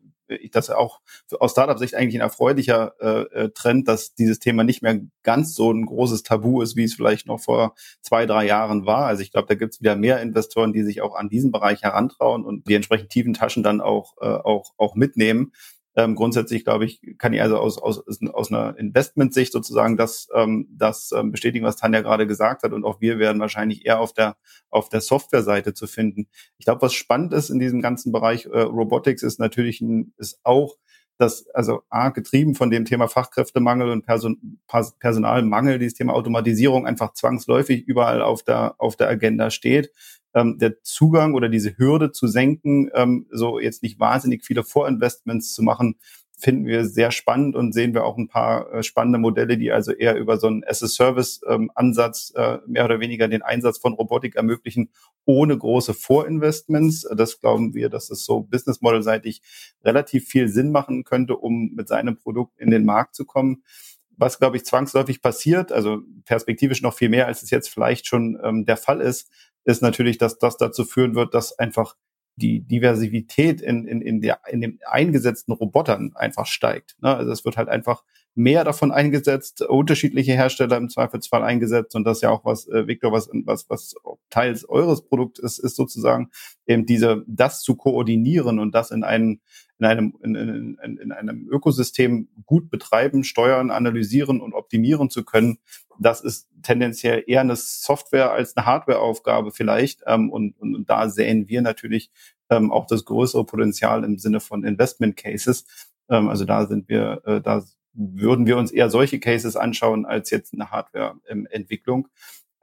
[0.52, 1.02] das auch
[1.40, 5.72] aus Startup-Sicht eigentlich ein erfreulicher äh, äh, Trend, dass dieses Thema nicht mehr ganz so
[5.72, 9.06] ein großes Tabu ist, wie es vielleicht noch vor zwei, drei Jahren war.
[9.06, 11.82] Also ich glaube, da gibt es wieder mehr Investoren, die sich auch an diesen Bereich
[11.84, 15.52] herantrauen und die entsprechend tiefen Taschen dann auch, äh, auch, auch mitnehmen.
[15.96, 18.04] Ähm, grundsätzlich, glaube ich, kann ich also aus, aus,
[18.34, 22.74] aus einer Investmentsicht sozusagen das, ähm, das ähm, bestätigen, was Tanja gerade gesagt hat.
[22.74, 24.36] Und auch wir werden wahrscheinlich eher auf der,
[24.70, 26.28] auf der Softwareseite zu finden.
[26.58, 30.40] Ich glaube, was spannend ist in diesem ganzen Bereich äh, Robotics ist natürlich ein, ist
[30.44, 30.78] auch,
[31.20, 34.60] dass also A, getrieben von dem Thema Fachkräftemangel und Person,
[35.00, 39.92] Personalmangel, dieses Thema Automatisierung einfach zwangsläufig überall auf der, auf der Agenda steht
[40.34, 45.54] ähm, der Zugang oder diese Hürde zu senken, ähm, so jetzt nicht wahnsinnig viele Vorinvestments
[45.54, 45.96] zu machen,
[46.44, 49.94] finden wir sehr spannend und sehen wir auch ein paar äh, spannende Modelle, die also
[49.94, 54.90] eher über so einen as-a-Service-Ansatz ähm, äh, mehr oder weniger den Einsatz von Robotik ermöglichen,
[55.26, 57.08] ohne große Vorinvestments.
[57.16, 59.42] Das glauben wir, dass es so Business Model-seitig
[59.86, 63.64] relativ viel Sinn machen könnte, um mit seinem Produkt in den Markt zu kommen.
[64.24, 68.40] Was, glaube ich, zwangsläufig passiert, also perspektivisch noch viel mehr, als es jetzt vielleicht schon
[68.42, 69.30] ähm, der Fall ist,
[69.66, 71.96] ist natürlich, dass das dazu führen wird, dass einfach
[72.36, 76.96] die Diversität in, in, in, der, in den eingesetzten Robotern einfach steigt.
[77.02, 77.16] Ne?
[77.16, 78.04] Also es wird halt einfach
[78.36, 82.88] mehr davon eingesetzt, unterschiedliche Hersteller im Zweifelsfall eingesetzt und das ist ja auch was, äh,
[82.88, 83.96] Victor, was, was, was
[84.30, 86.32] teils eures Produkt ist, ist sozusagen
[86.66, 89.42] eben diese, das zu koordinieren und das in einem,
[89.78, 95.60] in einem, in, in, in einem Ökosystem gut betreiben, steuern, analysieren und optimieren zu können.
[96.00, 100.02] Das ist tendenziell eher eine Software als eine Hardwareaufgabe vielleicht.
[100.06, 102.12] Ähm, und, und, und da sehen wir natürlich
[102.50, 105.66] ähm, auch das größere Potenzial im Sinne von Investment Cases.
[106.10, 110.30] Ähm, also da sind wir, äh, da würden wir uns eher solche Cases anschauen als
[110.32, 112.08] jetzt eine Hardware-Entwicklung.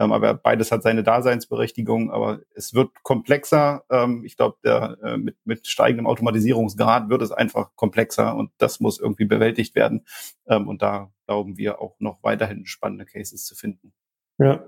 [0.00, 3.84] Ähm, aber beides hat seine Daseinsberechtigung, aber es wird komplexer.
[3.90, 8.98] Ähm, ich glaube, äh, mit, mit steigendem Automatisierungsgrad wird es einfach komplexer und das muss
[8.98, 10.06] irgendwie bewältigt werden.
[10.48, 13.92] Ähm, und da glauben wir auch noch weiterhin spannende Cases zu finden.
[14.38, 14.64] Ja,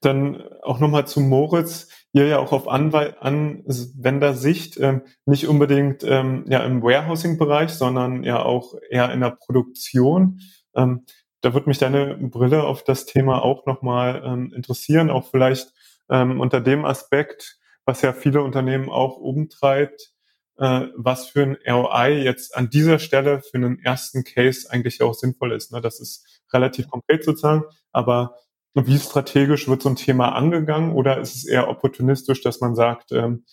[0.00, 1.88] dann auch nochmal zu Moritz.
[2.12, 8.40] Ihr ja auch auf Anwe Anwendersicht ähm, nicht unbedingt ähm, ja im Warehousing-Bereich, sondern ja
[8.40, 10.40] auch eher in der Produktion.
[10.76, 11.04] Ähm,
[11.40, 15.72] da würde mich deine Brille auf das Thema auch nochmal ähm, interessieren, auch vielleicht
[16.10, 20.13] ähm, unter dem Aspekt, was ja viele Unternehmen auch umtreibt,
[20.58, 25.14] äh, was für ein ROI jetzt an dieser Stelle für einen ersten Case eigentlich auch
[25.14, 25.72] sinnvoll ist.
[25.72, 25.80] Ne?
[25.80, 28.36] Das ist relativ konkret sozusagen, aber
[28.74, 33.12] wie strategisch wird so ein Thema angegangen oder ist es eher opportunistisch, dass man sagt,
[33.12, 33.44] ähm,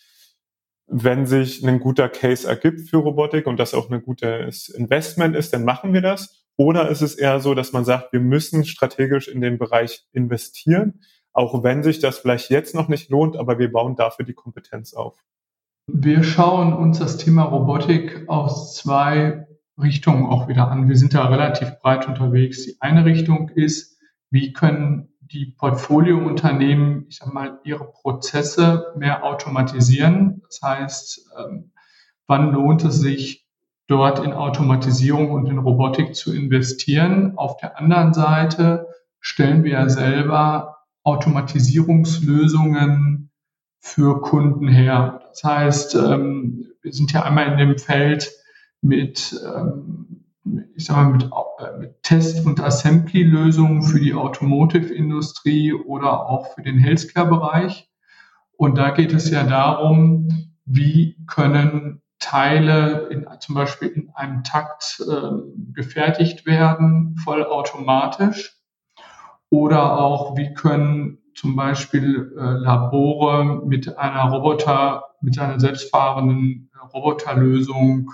[0.88, 5.54] wenn sich ein guter Case ergibt für Robotik und das auch ein gutes Investment ist,
[5.54, 6.46] dann machen wir das?
[6.58, 11.02] Oder ist es eher so, dass man sagt, wir müssen strategisch in den Bereich investieren,
[11.32, 14.94] auch wenn sich das vielleicht jetzt noch nicht lohnt, aber wir bauen dafür die Kompetenz
[14.94, 15.18] auf?
[15.94, 19.46] Wir schauen uns das Thema Robotik aus zwei
[19.78, 20.88] Richtungen auch wieder an.
[20.88, 22.64] Wir sind da relativ breit unterwegs.
[22.66, 24.00] Die eine Richtung ist,
[24.30, 30.42] wie können die Portfoliounternehmen, ich sag mal, ihre Prozesse mehr automatisieren.
[30.48, 31.74] Das heißt, ähm,
[32.26, 33.46] wann lohnt es sich,
[33.88, 37.38] dort in Automatisierung und in Robotik zu investieren?
[37.38, 38.88] Auf der anderen Seite
[39.20, 43.30] stellen wir ja selber Automatisierungslösungen
[43.80, 45.21] für Kunden her.
[45.32, 48.32] Das heißt, ähm, wir sind ja einmal in dem Feld
[48.82, 50.22] mit ähm,
[50.76, 56.62] ich sag mal, mit, äh, mit Test- und Assembly-Lösungen für die Automotive-Industrie oder auch für
[56.62, 57.90] den Healthcare-Bereich.
[58.58, 65.02] Und da geht es ja darum, wie können Teile in, zum Beispiel in einem Takt
[65.02, 65.32] äh,
[65.74, 68.58] gefertigt werden, vollautomatisch.
[69.50, 78.12] Oder auch, wie können zum Beispiel äh, Labore mit einer Roboter, mit einer selbstfahrenden Roboterlösung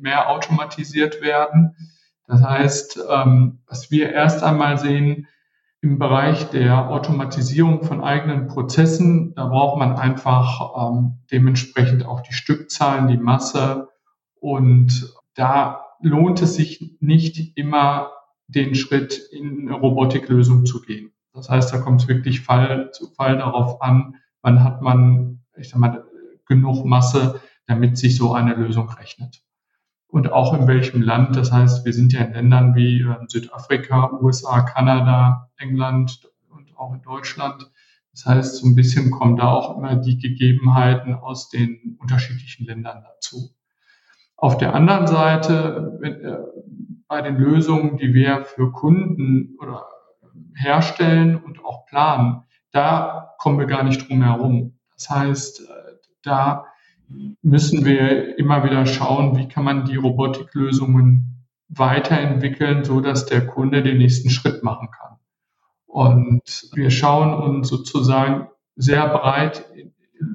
[0.00, 1.74] mehr automatisiert werden.
[2.26, 5.26] Das heißt, ähm, was wir erst einmal sehen
[5.80, 12.32] im Bereich der Automatisierung von eigenen Prozessen, da braucht man einfach ähm, dementsprechend auch die
[12.32, 13.88] Stückzahlen, die Masse
[14.40, 18.10] und da lohnt es sich nicht immer
[18.48, 21.12] den Schritt in eine Robotiklösung zu gehen.
[21.32, 25.68] Das heißt, da kommt es wirklich Fall zu Fall darauf an, wann hat man, ich
[25.68, 26.04] sag mal,
[26.46, 29.42] genug Masse, damit sich so eine Lösung rechnet
[30.08, 31.36] und auch in welchem Land.
[31.36, 36.94] Das heißt, wir sind ja in Ländern wie äh, Südafrika, USA, Kanada, England und auch
[36.94, 37.70] in Deutschland.
[38.12, 43.04] Das heißt, so ein bisschen kommen da auch immer die Gegebenheiten aus den unterschiedlichen Ländern
[43.04, 43.50] dazu.
[44.36, 49.86] Auf der anderen Seite, äh, bei den Lösungen, die wir für Kunden oder
[50.54, 54.78] herstellen und auch planen, da kommen wir gar nicht drum herum.
[54.94, 55.64] Das heißt, äh,
[56.22, 56.66] da
[57.42, 63.82] müssen wir immer wieder schauen, wie kann man die Robotiklösungen weiterentwickeln, so dass der Kunde
[63.82, 65.16] den nächsten Schritt machen kann.
[65.86, 69.64] Und wir schauen uns sozusagen sehr breit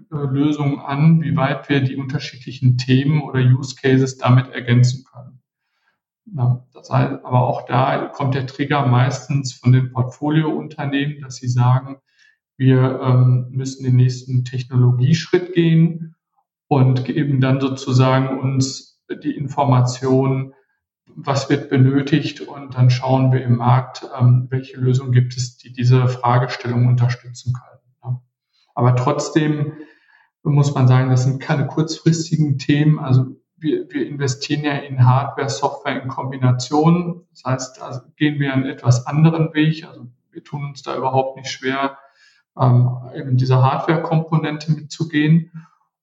[0.09, 5.32] Lösungen an, wie weit wir die unterschiedlichen Themen oder Use Cases damit ergänzen können.
[6.25, 11.97] Das heißt, aber auch da kommt der Trigger meistens von den Portfoliounternehmen, dass sie sagen,
[12.57, 16.15] wir ähm, müssen den nächsten Technologieschritt gehen
[16.67, 20.53] und geben dann sozusagen uns die Information,
[21.15, 25.73] was wird benötigt und dann schauen wir im Markt, ähm, welche Lösungen gibt es, die
[25.73, 27.81] diese Fragestellung unterstützen können.
[28.03, 28.21] Ja.
[28.75, 29.73] Aber trotzdem
[30.43, 32.99] muss man sagen, das sind keine kurzfristigen Themen.
[32.99, 37.25] Also wir, wir investieren ja in Hardware, Software in Kombination.
[37.31, 39.87] Das heißt, da gehen wir einen etwas anderen Weg.
[39.87, 41.97] Also wir tun uns da überhaupt nicht schwer,
[42.59, 45.51] ähm, eben diese Hardware-Komponente mitzugehen.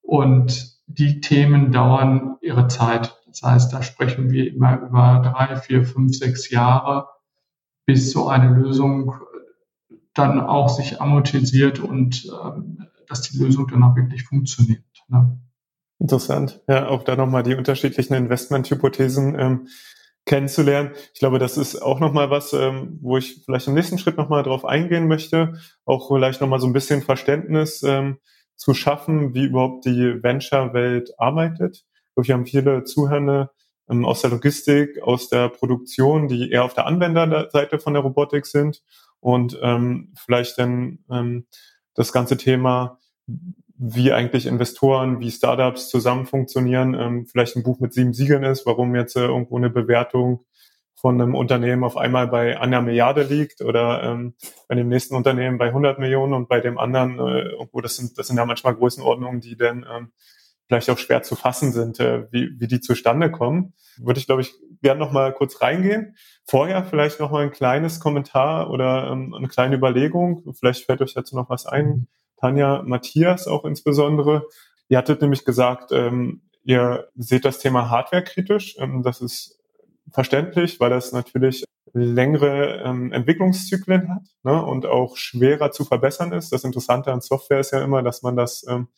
[0.02, 3.16] Und die Themen dauern ihre Zeit.
[3.26, 7.06] Das heißt, da sprechen wir immer über drei, vier, fünf, sechs Jahre.
[7.86, 9.14] bis so eine Lösung
[10.14, 14.84] dann auch sich amortisiert und ähm, dass die Lösung dann auch wirklich funktioniert.
[15.08, 15.38] Ne?
[16.00, 16.62] Interessant.
[16.66, 19.68] Ja, auch da nochmal die unterschiedlichen Investmenthypothesen ähm,
[20.24, 20.92] kennenzulernen.
[21.12, 24.42] Ich glaube, das ist auch nochmal was, ähm, wo ich vielleicht im nächsten Schritt nochmal
[24.42, 25.60] drauf eingehen möchte.
[25.84, 28.18] Auch vielleicht nochmal so ein bisschen Verständnis ähm,
[28.56, 31.84] zu schaffen, wie überhaupt die Venture-Welt arbeitet.
[32.16, 33.50] Wir haben viele Zuhörende
[33.90, 38.46] ähm, aus der Logistik, aus der Produktion, die eher auf der Anwenderseite von der Robotik
[38.46, 38.82] sind
[39.20, 41.46] und ähm, vielleicht dann ähm,
[41.94, 42.98] das ganze Thema,
[43.82, 48.66] wie eigentlich Investoren, wie Startups zusammen funktionieren, ähm, vielleicht ein Buch mit sieben Siegeln ist,
[48.66, 50.44] warum jetzt äh, irgendwo eine Bewertung
[50.96, 54.34] von einem Unternehmen auf einmal bei einer Milliarde liegt oder ähm,
[54.68, 58.18] bei dem nächsten Unternehmen bei 100 Millionen und bei dem anderen äh, irgendwo, das sind,
[58.18, 60.12] das sind ja manchmal Größenordnungen, die dann ähm,
[60.68, 63.72] vielleicht auch schwer zu fassen sind, äh, wie, wie die zustande kommen.
[63.96, 66.16] Würde ich, glaube ich, gerne noch mal kurz reingehen.
[66.44, 70.52] Vorher vielleicht noch mal ein kleines Kommentar oder ähm, eine kleine Überlegung.
[70.52, 72.08] Vielleicht fällt euch dazu noch was ein.
[72.40, 74.46] Tanja, Matthias auch insbesondere.
[74.88, 78.76] Ihr hattet nämlich gesagt, ähm, ihr seht das Thema Hardware kritisch.
[78.78, 79.58] Ähm, das ist
[80.10, 86.52] verständlich, weil das natürlich längere ähm, Entwicklungszyklen hat ne, und auch schwerer zu verbessern ist.
[86.52, 88.88] Das Interessante an Software ist ja immer, dass man das ähm,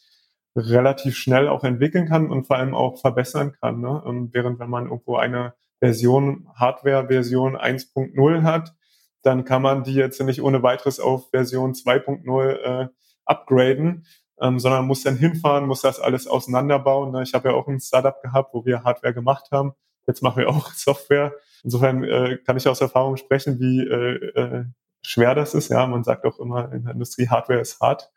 [0.55, 3.81] relativ schnell auch entwickeln kann und vor allem auch verbessern kann.
[3.81, 4.03] Ne?
[4.07, 8.75] Ähm, während wenn man irgendwo eine Version, Hardware-Version 1.0 hat,
[9.23, 12.89] dann kann man die jetzt nicht ohne weiteres auf Version 2.0 äh,
[13.25, 14.07] upgraden,
[14.41, 17.13] ähm, sondern muss dann hinfahren, muss das alles auseinanderbauen.
[17.13, 17.23] Ne?
[17.23, 19.73] Ich habe ja auch ein Startup gehabt, wo wir Hardware gemacht haben.
[20.07, 21.35] Jetzt machen wir auch Software.
[21.63, 24.65] Insofern äh, kann ich aus Erfahrung sprechen, wie äh, äh,
[25.05, 25.69] schwer das ist.
[25.69, 28.11] Ja, man sagt auch immer in der Industrie, Hardware ist hart.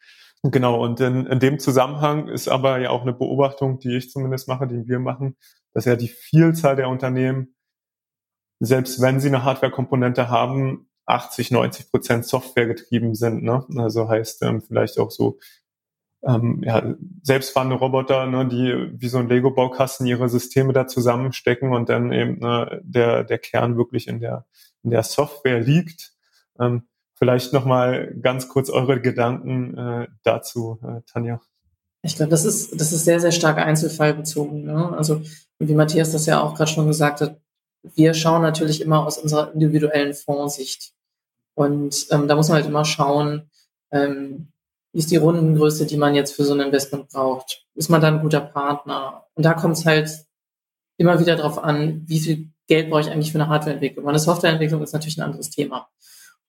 [0.44, 4.48] Genau, und in, in dem Zusammenhang ist aber ja auch eine Beobachtung, die ich zumindest
[4.48, 5.38] mache, die wir machen,
[5.74, 7.56] dass ja die Vielzahl der Unternehmen,
[8.60, 13.44] selbst wenn sie eine Hardware-Komponente haben, 80, 90 Prozent Software getrieben sind.
[13.44, 13.66] Ne?
[13.78, 15.40] Also heißt ähm, vielleicht auch so
[16.24, 21.90] ähm, ja, selbstfahrende Roboter, ne, die wie so ein Lego-Baukasten ihre Systeme da zusammenstecken und
[21.90, 24.46] dann eben ne, der, der Kern wirklich in der,
[24.84, 26.14] in der Software liegt.
[26.60, 31.42] Ähm, vielleicht nochmal ganz kurz eure Gedanken äh, dazu, äh, Tanja.
[32.02, 34.66] Ich glaube, das ist, das ist sehr, sehr stark einzelfallbezogen.
[34.66, 34.96] Ne?
[34.98, 35.22] Also
[35.60, 37.40] wie Matthias das ja auch gerade schon gesagt hat,
[37.96, 40.95] wir schauen natürlich immer aus unserer individuellen Fondssicht.
[41.56, 43.50] Und ähm, da muss man halt immer schauen,
[43.92, 44.50] ähm,
[44.94, 47.66] ist die Rundengröße, die man jetzt für so ein Investment braucht?
[47.76, 49.26] Ist man da ein guter Partner?
[49.34, 50.10] Und da kommt es halt
[50.98, 54.06] immer wieder darauf an, wie viel Geld brauche ich eigentlich für eine Hardwareentwicklung.
[54.06, 55.90] Und eine Softwareentwicklung ist natürlich ein anderes Thema.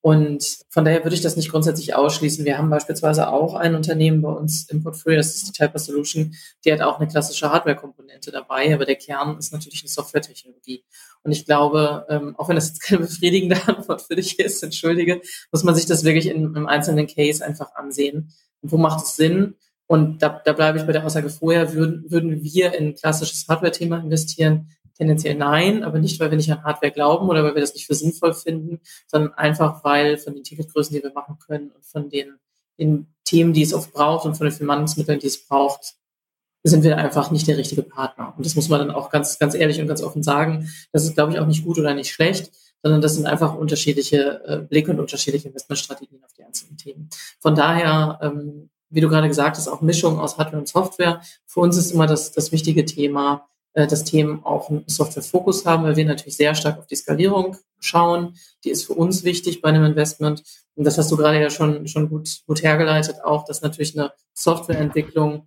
[0.07, 2.45] Und von daher würde ich das nicht grundsätzlich ausschließen.
[2.45, 6.33] Wir haben beispielsweise auch ein Unternehmen bei uns im Portfolio, das ist die Typer Solution,
[6.65, 10.85] die hat auch eine klassische Hardware-Komponente dabei, aber der Kern ist natürlich eine Software-Technologie.
[11.25, 15.21] Und ich glaube, ähm, auch wenn das jetzt keine befriedigende Antwort für dich ist, entschuldige,
[15.51, 18.33] muss man sich das wirklich in, im einzelnen Case einfach ansehen.
[18.63, 19.57] Und wo macht es Sinn?
[19.89, 23.99] Und da, da bleibe ich bei der Aussage vorher, würden, würden wir in klassisches Hardware-Thema
[23.99, 24.71] investieren?
[24.97, 27.87] Tendenziell nein, aber nicht, weil wir nicht an Hardware glauben oder weil wir das nicht
[27.87, 32.09] für sinnvoll finden, sondern einfach, weil von den Ticketgrößen, die wir machen können und von
[32.09, 32.39] den,
[32.79, 35.97] den Themen, die es oft braucht und von den Finanzmitteln, die es braucht,
[36.63, 38.33] sind wir einfach nicht der richtige Partner.
[38.37, 40.71] Und das muss man dann auch ganz, ganz ehrlich und ganz offen sagen.
[40.93, 42.51] Das ist, glaube ich, auch nicht gut oder nicht schlecht,
[42.83, 47.09] sondern das sind einfach unterschiedliche äh, Blicke und unterschiedliche Investmentstrategien auf die einzelnen Themen.
[47.41, 51.21] Von daher, ähm, wie du gerade gesagt hast, auch Mischung aus Hardware und Software.
[51.45, 55.85] Für uns ist immer das, das wichtige Thema, äh, dass Themen auch einen Software-Fokus haben,
[55.85, 58.35] weil wir natürlich sehr stark auf die Skalierung schauen.
[58.65, 60.43] Die ist für uns wichtig bei einem Investment.
[60.77, 64.13] Und das hast du gerade ja schon, schon gut, gut hergeleitet, auch, dass natürlich eine
[64.33, 65.47] Softwareentwicklung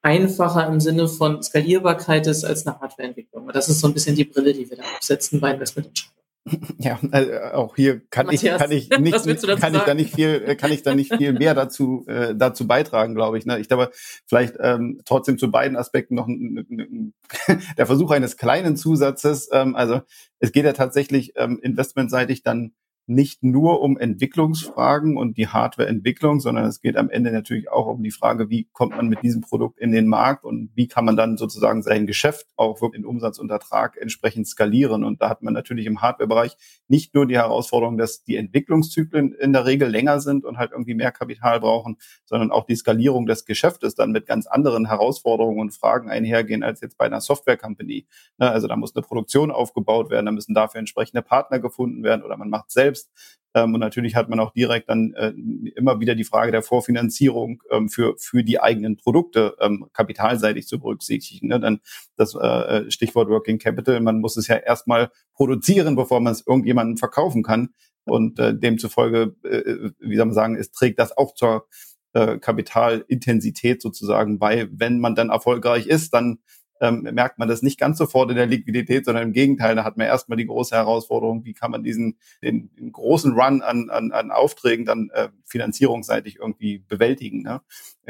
[0.00, 3.48] einfacher im Sinne von Skalierbarkeit ist als eine Hardwareentwicklung.
[3.52, 6.19] Das ist so ein bisschen die Brille, die wir da aufsetzen bei Investmententscheidungen.
[6.78, 10.42] Ja, also auch hier kann Matthias, ich kann ich nicht kann ich da nicht viel
[10.46, 13.46] äh, kann ich da nicht viel mehr dazu äh, dazu beitragen, glaube ich.
[13.46, 13.58] Ne?
[13.60, 13.90] Ich glaube
[14.26, 17.14] vielleicht ähm, trotzdem zu beiden Aspekten noch ein, ein,
[17.76, 19.48] der Versuch eines kleinen Zusatzes.
[19.52, 20.00] Ähm, also
[20.38, 22.72] es geht ja tatsächlich ähm, investmentseitig dann
[23.10, 28.04] nicht nur um Entwicklungsfragen und die Hardwareentwicklung, sondern es geht am Ende natürlich auch um
[28.04, 31.16] die Frage, wie kommt man mit diesem Produkt in den Markt und wie kann man
[31.16, 35.02] dann sozusagen sein Geschäft auch in Umsatz und Ertrag entsprechend skalieren.
[35.02, 36.56] Und da hat man natürlich im Hardwarebereich
[36.86, 40.94] nicht nur die Herausforderung, dass die Entwicklungszyklen in der Regel länger sind und halt irgendwie
[40.94, 41.96] mehr Kapital brauchen,
[42.26, 46.80] sondern auch die Skalierung des Geschäftes dann mit ganz anderen Herausforderungen und Fragen einhergehen als
[46.80, 48.06] jetzt bei einer Software-Company.
[48.38, 52.22] Ne, also da muss eine Produktion aufgebaut werden, da müssen dafür entsprechende Partner gefunden werden
[52.22, 53.10] oder man macht selbst selbst.
[53.52, 55.32] Ähm, und natürlich hat man auch direkt dann äh,
[55.74, 60.78] immer wieder die Frage der Vorfinanzierung ähm, für, für die eigenen Produkte ähm, kapitalseitig zu
[60.78, 61.48] berücksichtigen.
[61.48, 61.58] Ne?
[61.58, 61.80] Dann
[62.16, 66.46] das äh, äh, Stichwort Working Capital, man muss es ja erstmal produzieren, bevor man es
[66.46, 67.70] irgendjemandem verkaufen kann.
[68.04, 71.66] und äh, demzufolge, äh, wie soll man sagen, es trägt das auch zur
[72.12, 74.68] äh, Kapitalintensität sozusagen bei.
[74.70, 76.38] Wenn man dann erfolgreich ist, dann
[76.80, 79.96] ähm, merkt man das nicht ganz sofort in der Liquidität, sondern im Gegenteil, da hat
[79.96, 84.12] man erstmal die große Herausforderung, wie kann man diesen den, den großen Run an, an,
[84.12, 87.42] an Aufträgen dann äh, finanzierungsseitig irgendwie bewältigen.
[87.42, 87.60] Ne?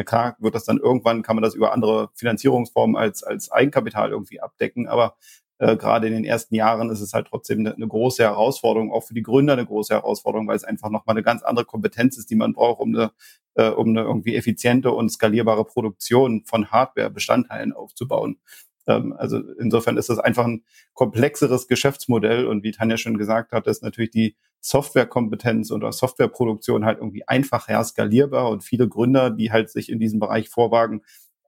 [0.05, 4.41] Klar wird das dann irgendwann, kann man das über andere Finanzierungsformen als, als Eigenkapital irgendwie
[4.41, 5.17] abdecken, aber
[5.61, 9.03] äh, gerade in den ersten Jahren ist es halt trotzdem eine, eine, große Herausforderung, auch
[9.03, 12.31] für die Gründer eine große Herausforderung, weil es einfach nochmal eine ganz andere Kompetenz ist,
[12.31, 13.13] die man braucht, um eine,
[13.55, 18.39] äh, um eine irgendwie effiziente und skalierbare Produktion von Hardware-Bestandteilen aufzubauen.
[18.87, 23.67] Ähm, also insofern ist das einfach ein komplexeres Geschäftsmodell und wie Tanja schon gesagt hat,
[23.67, 29.69] ist natürlich die Softwarekompetenz oder Softwareproduktion halt irgendwie einfacher skalierbar und viele Gründer, die halt
[29.69, 31.03] sich in diesem Bereich vorwagen,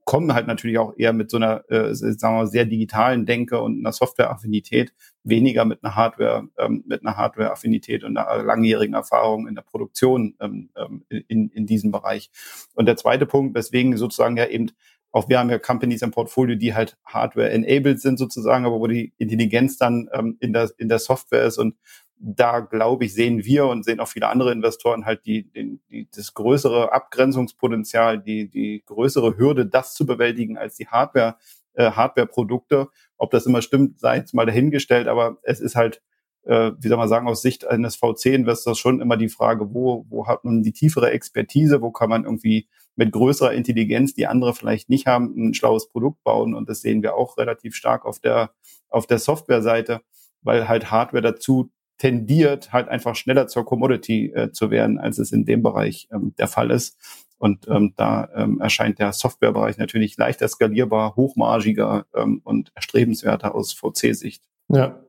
[0.04, 3.60] kommen halt natürlich auch eher mit so einer, äh, sagen wir mal, sehr digitalen Denke
[3.60, 4.92] und einer Software-Affinität,
[5.22, 10.34] weniger mit einer Hardware, ähm, mit einer Hardware-Affinität und einer langjährigen Erfahrung in der Produktion
[10.40, 12.30] ähm, ähm, in, in diesem Bereich.
[12.74, 14.72] Und der zweite Punkt, weswegen sozusagen ja eben
[15.12, 19.12] auch wir haben ja Companies im Portfolio, die halt Hardware-enabled sind sozusagen, aber wo die
[19.18, 21.76] Intelligenz dann ähm, in, der, in der Software ist und
[22.24, 26.08] da glaube ich, sehen wir und sehen auch viele andere Investoren halt die, die, die,
[26.14, 31.36] das größere Abgrenzungspotenzial, die, die größere Hürde, das zu bewältigen als die Hardware,
[31.74, 32.88] äh, Hardware-Produkte.
[33.16, 36.00] Ob das immer stimmt, sei jetzt mal dahingestellt, aber es ist halt,
[36.44, 40.28] äh, wie soll man sagen, aus Sicht eines VC-Investors schon immer die Frage, wo, wo
[40.28, 44.90] hat man die tiefere Expertise, wo kann man irgendwie mit größerer Intelligenz, die andere vielleicht
[44.90, 46.54] nicht haben, ein schlaues Produkt bauen.
[46.54, 48.52] Und das sehen wir auch relativ stark auf der,
[48.88, 50.02] auf der Software-Seite,
[50.42, 55.32] weil halt Hardware dazu tendiert, halt einfach schneller zur Commodity äh, zu werden, als es
[55.32, 56.98] in dem Bereich ähm, der Fall ist.
[57.38, 63.72] Und ähm, da ähm, erscheint der Softwarebereich natürlich leichter skalierbar, hochmargiger ähm, und erstrebenswerter aus
[63.72, 64.44] VC-Sicht.
[64.68, 65.02] Ja,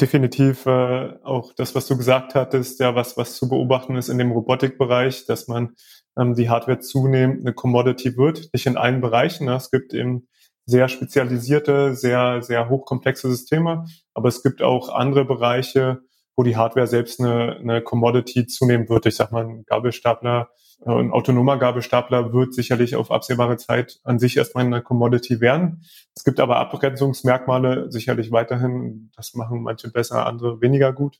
[0.00, 4.18] definitiv äh, auch das, was du gesagt hattest, ja, was, was zu beobachten ist in
[4.18, 5.74] dem Robotikbereich, dass man
[6.18, 9.46] ähm, die Hardware zunehmend eine Commodity wird, nicht in allen Bereichen.
[9.46, 9.54] Ne?
[9.54, 10.28] Es gibt eben
[10.70, 13.86] sehr spezialisierte, sehr, sehr hochkomplexe Systeme.
[14.14, 16.00] Aber es gibt auch andere Bereiche,
[16.36, 19.04] wo die Hardware selbst eine, eine Commodity zunehmen wird.
[19.06, 20.48] Ich sag mal, ein Gabelstapler,
[20.86, 25.82] äh, ein autonomer Gabelstapler wird sicherlich auf absehbare Zeit an sich erstmal eine Commodity werden.
[26.16, 29.10] Es gibt aber Abgrenzungsmerkmale sicherlich weiterhin.
[29.16, 31.18] Das machen manche besser, andere weniger gut.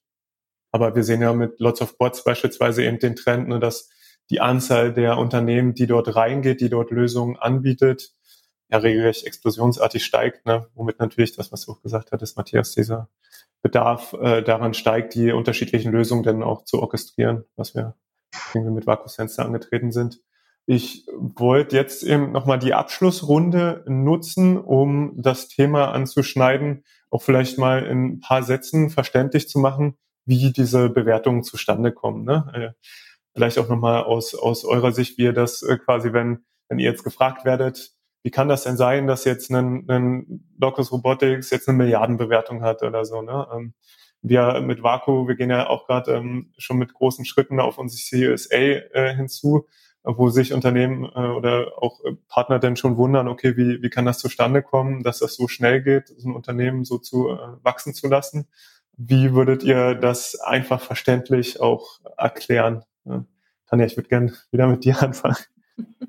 [0.73, 3.91] Aber wir sehen ja mit Lots of Bots beispielsweise eben den Trend, ne, dass
[4.31, 8.13] die Anzahl der Unternehmen, die dort reingeht, die dort Lösungen anbietet,
[8.71, 10.67] ja regelrecht explosionsartig steigt, ne?
[10.75, 13.09] womit natürlich das, was du auch gesagt hattest, Matthias, dieser
[13.63, 17.95] Bedarf äh, daran steigt, die unterschiedlichen Lösungen dann auch zu orchestrieren, was wir
[18.55, 20.21] irgendwie mit VakuSense angetreten sind.
[20.67, 27.85] Ich wollte jetzt eben nochmal die Abschlussrunde nutzen, um das Thema anzuschneiden, auch vielleicht mal
[27.85, 29.97] in ein paar Sätzen verständlich zu machen,
[30.27, 32.25] wie diese Bewertungen zustande kommen.
[32.25, 32.51] Ne?
[32.55, 32.87] Äh,
[33.35, 36.89] vielleicht auch nochmal aus, aus eurer Sicht, wie ihr das äh, quasi, wenn, wenn ihr
[36.91, 37.91] jetzt gefragt werdet,
[38.23, 42.83] wie kann das denn sein, dass jetzt ein, ein Locus Robotics jetzt eine Milliardenbewertung hat
[42.83, 43.47] oder so, ne?
[43.53, 43.75] Ähm,
[44.23, 48.37] wir mit Vaku, wir gehen ja auch gerade ähm, schon mit großen Schritten auf unsere
[48.37, 49.67] CSA äh, hinzu,
[50.03, 54.05] wo sich Unternehmen äh, oder auch äh, Partner dann schon wundern, okay, wie, wie kann
[54.05, 57.95] das zustande kommen, dass das so schnell geht, so ein Unternehmen so zu äh, wachsen
[57.95, 58.47] zu lassen?
[58.97, 62.85] Wie würdet ihr das einfach verständlich auch erklären?
[63.05, 63.25] Ja.
[63.67, 65.37] Tanja, ich würde gerne wieder mit dir anfangen.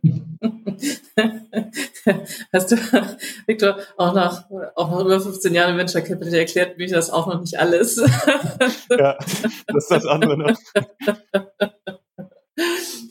[2.54, 2.76] Hast du,
[3.46, 7.42] Victor, auch nach, auch nach über 15 Jahren Venture Capital erklärt mir das auch noch
[7.42, 7.98] nicht alles.
[8.90, 9.18] ja,
[9.68, 10.58] das ist das andere noch.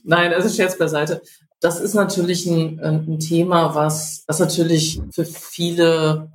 [0.04, 1.22] Nein, also Scherz beiseite.
[1.60, 6.30] Das ist natürlich ein, ein Thema, was, was natürlich für viele,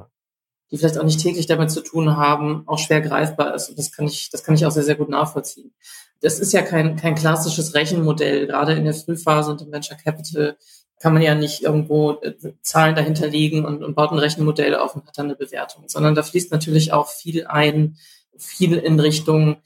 [0.72, 3.70] die vielleicht auch nicht täglich damit zu tun haben, auch schwer greifbar ist.
[3.70, 5.74] Und das kann ich, das kann ich auch sehr, sehr gut nachvollziehen.
[6.22, 8.48] Das ist ja kein, kein klassisches Rechenmodell.
[8.48, 10.58] Gerade in der Frühphase und im Venture Capital
[11.00, 14.96] kann man ja nicht irgendwo äh, Zahlen dahinter legen und, und baut ein Rechenmodell auf
[14.96, 17.98] und hat dann eine Bewertung, sondern da fließt natürlich auch viel ein,
[18.38, 19.58] viel in Richtung,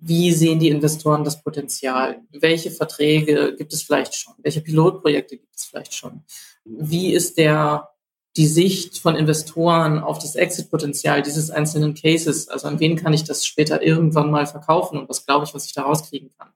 [0.00, 2.20] wie sehen die Investoren das Potenzial?
[2.30, 4.34] Welche Verträge gibt es vielleicht schon?
[4.38, 6.22] Welche Pilotprojekte gibt es vielleicht schon?
[6.64, 7.88] Wie ist der,
[8.36, 12.48] die Sicht von Investoren auf das Exit-Potenzial dieses einzelnen Cases?
[12.48, 15.66] Also an wen kann ich das später irgendwann mal verkaufen und was glaube ich, was
[15.66, 16.48] ich da rauskriegen kann?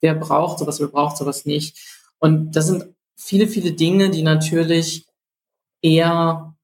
[0.00, 1.76] Wer braucht sowas, wer braucht sowas nicht?
[2.18, 5.06] Und das sind viele, viele Dinge, die natürlich
[5.82, 6.54] eher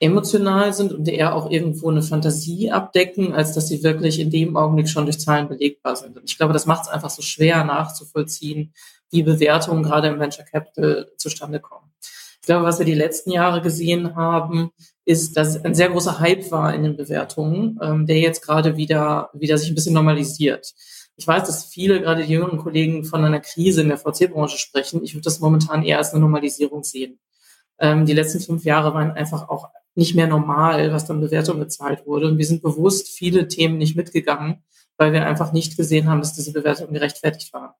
[0.00, 4.56] emotional sind und eher auch irgendwo eine Fantasie abdecken, als dass sie wirklich in dem
[4.56, 6.16] Augenblick schon durch Zahlen belegbar sind.
[6.16, 8.72] Und ich glaube, das macht es einfach so schwer nachzuvollziehen,
[9.10, 11.92] wie Bewertungen gerade im Venture Capital zustande kommen.
[12.40, 14.72] Ich glaube, was wir die letzten Jahre gesehen haben,
[15.04, 19.30] ist, dass ein sehr großer Hype war in den Bewertungen, ähm, der jetzt gerade wieder,
[19.32, 20.74] wieder sich ein bisschen normalisiert.
[21.22, 25.04] Ich weiß, dass viele, gerade die jüngeren Kollegen, von einer Krise in der VC-Branche sprechen.
[25.04, 27.20] Ich würde das momentan eher als eine Normalisierung sehen.
[27.78, 32.06] Ähm, die letzten fünf Jahre waren einfach auch nicht mehr normal, was dann Bewertung bezahlt
[32.06, 32.26] wurde.
[32.26, 34.64] Und wir sind bewusst viele Themen nicht mitgegangen,
[34.96, 37.78] weil wir einfach nicht gesehen haben, dass diese Bewertung gerechtfertigt war.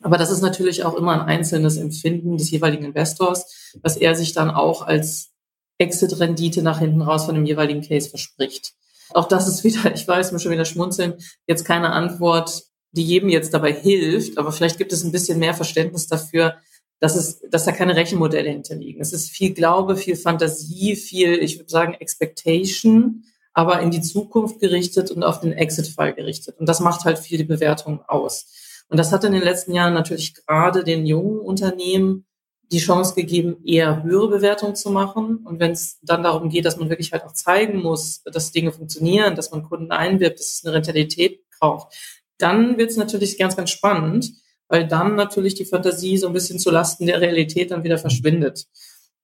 [0.00, 4.32] Aber das ist natürlich auch immer ein einzelnes Empfinden des jeweiligen Investors, was er sich
[4.32, 5.34] dann auch als
[5.76, 8.72] Exit-Rendite nach hinten raus von dem jeweiligen Case verspricht.
[9.12, 11.14] Auch das ist wieder, ich weiß, mir schon wieder schmunzeln,
[11.46, 15.54] jetzt keine Antwort, die jedem jetzt dabei hilft, aber vielleicht gibt es ein bisschen mehr
[15.54, 16.56] Verständnis dafür,
[17.00, 19.02] dass es, dass da keine Rechenmodelle hinterliegen.
[19.02, 24.60] Es ist viel Glaube, viel Fantasie, viel, ich würde sagen, Expectation, aber in die Zukunft
[24.60, 26.58] gerichtet und auf den Exit-Fall gerichtet.
[26.58, 28.46] Und das macht halt viel die Bewertung aus.
[28.88, 32.26] Und das hat in den letzten Jahren natürlich gerade den jungen Unternehmen
[32.72, 35.38] die Chance gegeben, eher höhere Bewertungen zu machen.
[35.44, 38.72] Und wenn es dann darum geht, dass man wirklich halt auch zeigen muss, dass Dinge
[38.72, 41.94] funktionieren, dass man Kunden einwirbt, dass es eine Rentabilität braucht,
[42.38, 44.32] dann wird es natürlich ganz, ganz spannend,
[44.68, 48.66] weil dann natürlich die Fantasie so ein bisschen zu Lasten der Realität dann wieder verschwindet.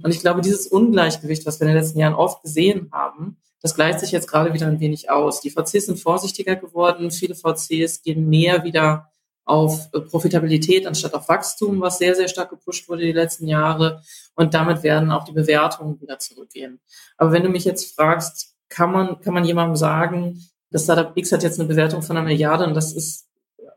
[0.03, 3.74] Und ich glaube, dieses Ungleichgewicht, was wir in den letzten Jahren oft gesehen haben, das
[3.74, 5.41] gleicht sich jetzt gerade wieder ein wenig aus.
[5.41, 7.11] Die VCs sind vorsichtiger geworden.
[7.11, 9.09] Viele VCs gehen mehr wieder
[9.51, 14.03] auf äh, Profitabilität anstatt auf Wachstum, was sehr, sehr stark gepusht wurde die letzten Jahre.
[14.36, 16.80] Und damit werden auch die Bewertungen wieder zurückgehen.
[17.16, 20.40] Aber wenn du mich jetzt fragst, kann man, kann man jemandem sagen,
[20.70, 23.26] das Startup X hat jetzt eine Bewertung von einer Milliarde und das ist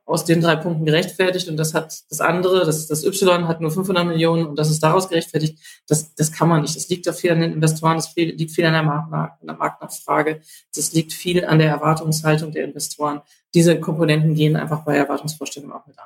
[0.06, 3.72] aus den drei Punkten gerechtfertigt und das hat das andere, das, das Y hat nur
[3.72, 5.58] 500 Millionen und das ist daraus gerechtfertigt.
[5.88, 6.76] Das, das kann man nicht.
[6.76, 10.42] Das liegt viel an den Investoren, das liegt viel an der Marktnachfrage,
[10.76, 13.22] das liegt viel an der Erwartungshaltung der Investoren.
[13.54, 16.06] Diese Komponenten gehen einfach bei Erwartungsvorstellungen auch mit ein.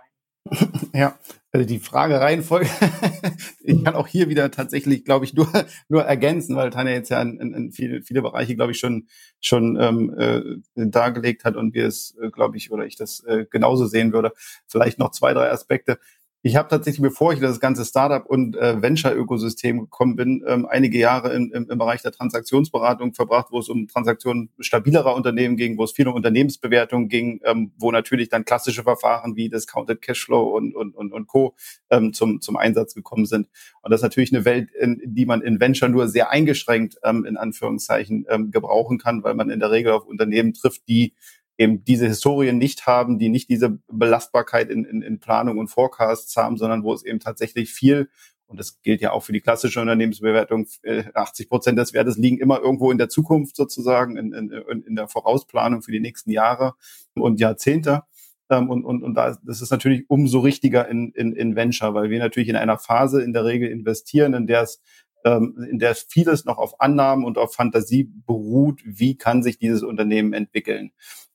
[0.93, 1.18] Ja,
[1.52, 2.70] also die Frage Reihenfolge,
[3.64, 5.48] ich kann auch hier wieder tatsächlich, glaube ich, nur,
[5.89, 9.08] nur ergänzen, weil Tanja jetzt ja in, in viele, viele Bereiche, glaube ich, schon,
[9.39, 10.41] schon ähm, äh,
[10.76, 14.32] dargelegt hat und wir es, äh, glaube ich, oder ich das äh, genauso sehen würde.
[14.68, 16.00] Vielleicht noch zwei, drei Aspekte.
[16.44, 20.68] Ich habe tatsächlich, bevor ich in das ganze Startup- und äh, Venture-Ökosystem gekommen bin, ähm,
[20.68, 25.58] einige Jahre in, im, im Bereich der Transaktionsberatung verbracht, wo es um Transaktionen stabilerer Unternehmen
[25.58, 30.02] ging, wo es viel um Unternehmensbewertung ging, ähm, wo natürlich dann klassische Verfahren wie Discounted
[30.02, 31.56] Cashflow und, und, und, und Co.
[31.90, 33.48] Ähm, zum, zum Einsatz gekommen sind.
[33.82, 37.26] Und das ist natürlich eine Welt, in, die man in Venture nur sehr eingeschränkt, ähm,
[37.26, 41.14] in Anführungszeichen, ähm, gebrauchen kann, weil man in der Regel auf Unternehmen trifft, die
[41.58, 46.36] eben diese Historien nicht haben, die nicht diese Belastbarkeit in, in, in Planung und Forecasts
[46.38, 48.10] haben, sondern wo es eben tatsächlich viel
[48.47, 50.68] und das gilt ja auch für die klassische Unternehmensbewertung,
[51.14, 54.95] 80 äh, Prozent des Wertes liegen immer irgendwo in der Zukunft sozusagen, in, in, in
[54.95, 56.74] der Vorausplanung für die nächsten Jahre
[57.14, 58.03] und Jahrzehnte.
[58.49, 62.10] Ähm, und, und, und da, das ist natürlich umso richtiger in, in, in Venture, weil
[62.10, 64.82] wir natürlich in einer Phase in der Regel investieren, in der es
[65.26, 69.84] ähm, in der vieles noch auf Annahmen und auf Fantasie beruht, wie kann sich dieses
[69.84, 70.91] Unternehmen entwickeln.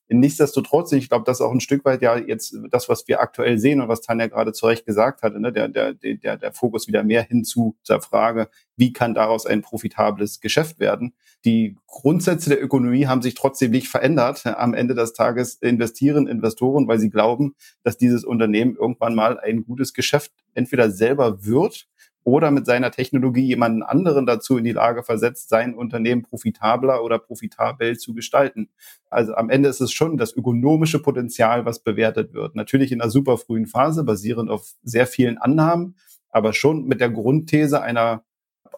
[0.09, 3.57] Nichtsdestotrotz, ich glaube, das ist auch ein Stück weit ja jetzt das, was wir aktuell
[3.57, 5.51] sehen und was Tanja gerade zu Recht gesagt hatte, ne?
[5.51, 9.61] der, der, der, der Fokus wieder mehr hin zu der Frage, wie kann daraus ein
[9.61, 11.13] profitables Geschäft werden.
[11.45, 14.45] Die Grundsätze der Ökonomie haben sich trotzdem nicht verändert.
[14.45, 19.63] Am Ende des Tages investieren Investoren, weil sie glauben, dass dieses Unternehmen irgendwann mal ein
[19.63, 21.87] gutes Geschäft entweder selber wird
[22.23, 27.19] oder mit seiner Technologie jemanden anderen dazu in die Lage versetzt, sein Unternehmen profitabler oder
[27.19, 28.69] profitabel zu gestalten.
[29.09, 32.55] Also am Ende ist es schon das ökonomische Potenzial, was bewertet wird.
[32.55, 35.95] Natürlich in einer super frühen Phase, basierend auf sehr vielen Annahmen,
[36.29, 38.23] aber schon mit der Grundthese einer,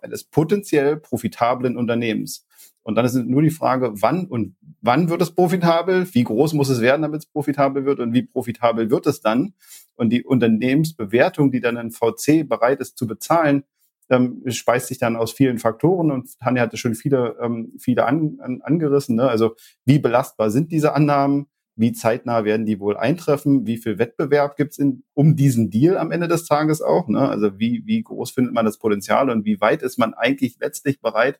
[0.02, 2.46] eines potenziell profitablen Unternehmens.
[2.86, 6.08] Und dann ist nur die Frage, wann und wann wird es profitabel?
[6.14, 8.00] Wie groß muss es werden, damit es profitabel wird?
[8.00, 9.56] Und wie profitabel wird es dann?
[9.96, 13.64] Und die Unternehmensbewertung, die dann ein VC bereit ist zu bezahlen,
[14.10, 18.38] ähm, speist sich dann aus vielen Faktoren und Tanja hatte schon viele, ähm, viele an,
[18.39, 19.16] an, angerissen.
[19.16, 19.28] Ne?
[19.28, 21.48] Also wie belastbar sind diese Annahmen?
[21.78, 23.68] Wie zeitnah werden die wohl eintreffen?
[23.68, 27.08] Wie viel Wettbewerb gibt es um diesen Deal am Ende des Tages auch?
[27.08, 27.28] Ne?
[27.28, 31.02] Also wie, wie groß findet man das Potenzial und wie weit ist man eigentlich letztlich
[31.02, 31.39] bereit,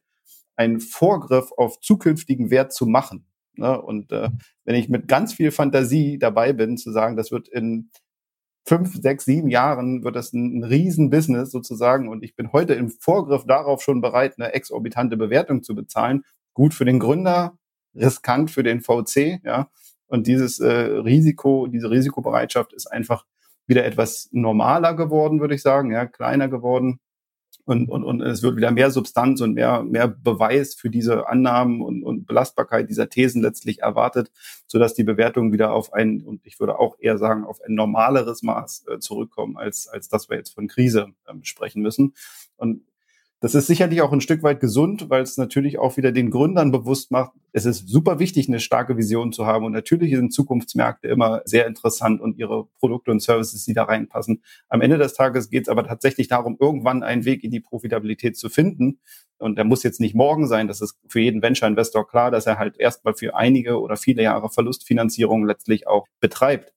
[0.58, 3.28] einen Vorgriff auf zukünftigen Wert zu machen?
[3.56, 3.82] Ne?
[3.82, 4.30] Und äh,
[4.66, 7.92] wenn ich mit ganz viel Fantasie dabei bin, zu sagen, das wird in
[8.68, 12.90] fünf, sechs, sieben Jahren wird das ein, ein Riesenbusiness sozusagen und ich bin heute im
[12.90, 16.24] Vorgriff darauf schon bereit, eine exorbitante Bewertung zu bezahlen.
[16.54, 17.58] Gut für den Gründer,
[17.94, 19.70] riskant für den VC, ja.
[20.08, 23.26] Und dieses äh, Risiko, diese Risikobereitschaft ist einfach
[23.68, 27.00] wieder etwas normaler geworden, würde ich sagen, ja, kleiner geworden
[27.66, 31.82] und, und, und es wird wieder mehr Substanz und mehr, mehr Beweis für diese Annahmen
[31.82, 34.32] und, und Belastbarkeit dieser Thesen letztlich erwartet,
[34.68, 38.44] sodass die Bewertungen wieder auf ein, und ich würde auch eher sagen, auf ein normaleres
[38.44, 42.14] Maß äh, zurückkommen, als, als dass wir jetzt von Krise ähm, sprechen müssen.
[42.56, 42.82] Und
[43.42, 46.72] Das ist sicherlich auch ein Stück weit gesund, weil es natürlich auch wieder den Gründern
[46.72, 49.64] bewusst macht, es ist super wichtig, eine starke Vision zu haben.
[49.64, 54.44] Und natürlich sind Zukunftsmärkte immer sehr interessant und ihre Produkte und Services, die da reinpassen.
[54.68, 58.36] Am Ende des Tages geht es aber tatsächlich darum, irgendwann einen Weg in die Profitabilität
[58.36, 59.00] zu finden.
[59.38, 60.68] Und der muss jetzt nicht morgen sein.
[60.68, 64.50] Das ist für jeden Venture-Investor klar, dass er halt erstmal für einige oder viele Jahre
[64.50, 66.75] Verlustfinanzierung letztlich auch betreibt.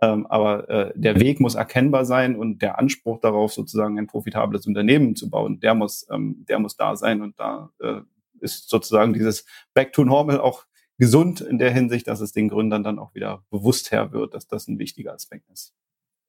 [0.00, 4.66] Ähm, aber äh, der Weg muss erkennbar sein und der Anspruch darauf, sozusagen ein profitables
[4.66, 7.22] Unternehmen zu bauen, der muss, ähm, der muss da sein.
[7.22, 8.00] Und da äh,
[8.40, 9.44] ist sozusagen dieses
[9.74, 10.64] Back to Normal auch
[10.98, 14.46] gesund in der Hinsicht, dass es den Gründern dann auch wieder bewusst her wird, dass
[14.46, 15.74] das ein wichtiger Aspekt ist.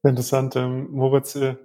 [0.04, 1.36] Interessant, ähm, Moritz.
[1.36, 1.56] Äh,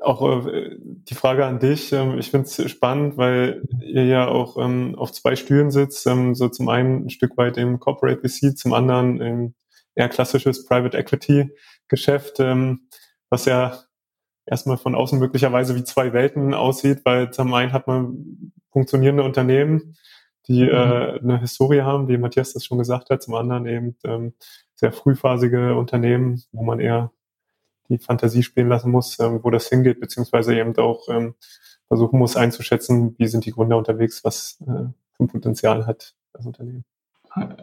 [0.00, 1.92] auch äh, die Frage an dich.
[1.92, 6.06] Ähm, ich finde es spannend, weil ihr ja auch ähm, auf zwei Stühlen sitzt.
[6.06, 9.54] Ähm, so zum einen ein Stück weit im Corporate VC, zum anderen im
[9.98, 11.50] eher klassisches Private Equity
[11.88, 12.88] Geschäft, ähm,
[13.30, 13.78] was ja
[14.46, 19.96] erstmal von außen möglicherweise wie zwei Welten aussieht, weil zum einen hat man funktionierende Unternehmen,
[20.46, 20.70] die mhm.
[20.70, 24.34] äh, eine Historie haben, wie Matthias das schon gesagt hat, zum anderen eben ähm,
[24.76, 27.10] sehr frühphasige Unternehmen, wo man eher
[27.88, 31.34] die Fantasie spielen lassen muss, ähm, wo das hingeht, beziehungsweise eben auch ähm,
[31.88, 34.66] versuchen muss einzuschätzen, wie sind die Gründer unterwegs, was äh,
[35.12, 36.84] für ein Potenzial hat das Unternehmen.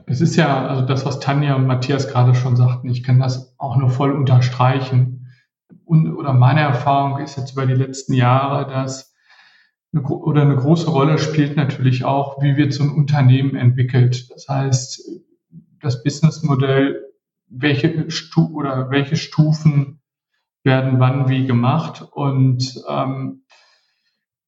[0.06, 3.56] Es ist ja, also das, was Tanja und Matthias gerade schon sagten, ich kann das
[3.58, 5.28] auch nur voll unterstreichen.
[5.84, 9.14] Und, oder meine Erfahrung ist jetzt über die letzten Jahre, dass
[9.94, 14.30] eine, oder eine große Rolle spielt natürlich auch, wie wird so ein Unternehmen entwickelt.
[14.32, 15.02] Das heißt,
[15.82, 17.02] das Businessmodell,
[17.48, 20.02] welche Stu oder welche Stufen
[20.64, 22.08] werden wann wie gemacht.
[22.12, 23.44] Und ähm,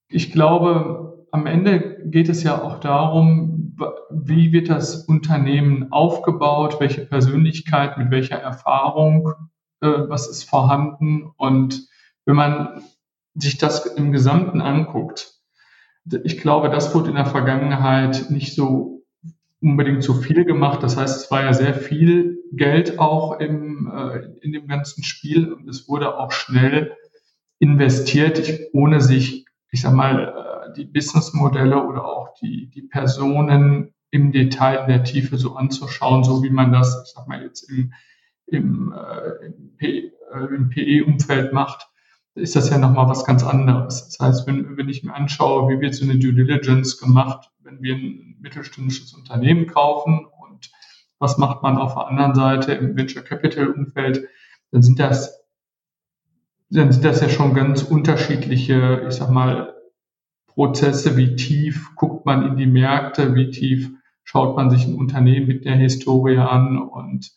[0.09, 3.66] ich glaube, am Ende geht es ja auch darum,
[4.09, 9.34] wie wird das Unternehmen aufgebaut, welche Persönlichkeit, mit welcher Erfahrung,
[9.82, 11.32] äh, was ist vorhanden.
[11.38, 11.88] Und
[12.25, 12.84] wenn man
[13.36, 15.34] sich das im Gesamten anguckt,
[16.23, 19.03] ich glaube, das wurde in der Vergangenheit nicht so
[19.61, 20.84] unbedingt so viel gemacht.
[20.84, 25.51] Das heißt, es war ja sehr viel Geld auch im, äh, in dem ganzen Spiel
[25.51, 26.95] und es wurde auch schnell
[27.59, 30.47] investiert, ohne sich, ich sag mal,
[30.78, 36.43] die Businessmodelle oder auch die, die Personen im Detail, in der Tiefe so anzuschauen, so
[36.43, 37.93] wie man das, ich sag mal jetzt im,
[38.45, 41.88] im, äh, im PE-Umfeld macht,
[42.36, 44.05] ist das ja nochmal was ganz anderes.
[44.05, 47.82] Das heißt, wenn, wenn ich mir anschaue, wie wird so eine Due Diligence gemacht, wenn
[47.82, 50.71] wir ein mittelständisches Unternehmen kaufen und
[51.19, 54.28] was macht man auf der anderen Seite im Venture Capital Umfeld,
[54.71, 55.47] dann sind das
[56.69, 59.73] dann sind das ja schon ganz unterschiedliche, ich sag mal,
[60.58, 63.91] Prozesse, wie tief guckt man in die Märkte, wie tief
[64.24, 67.32] schaut man sich ein Unternehmen mit der Historie an und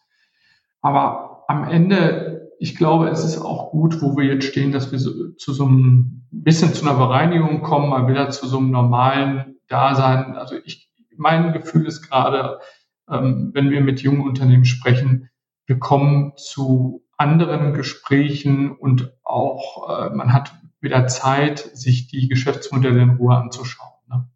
[0.81, 4.99] aber am Ende, ich glaube, es ist auch gut, wo wir jetzt stehen, dass wir
[5.37, 10.37] zu so einem bisschen zu einer Bereinigung kommen, mal wieder zu so einem normalen Dasein.
[10.37, 12.61] Also ich, mein Gefühl ist gerade,
[13.07, 15.29] ähm, wenn wir mit jungen Unternehmen sprechen,
[15.67, 23.03] wir kommen zu anderen Gesprächen und auch äh, man hat wieder Zeit, sich die Geschäftsmodelle
[23.03, 23.93] in Ruhe anzuschauen.
[24.09, 24.29] Ne?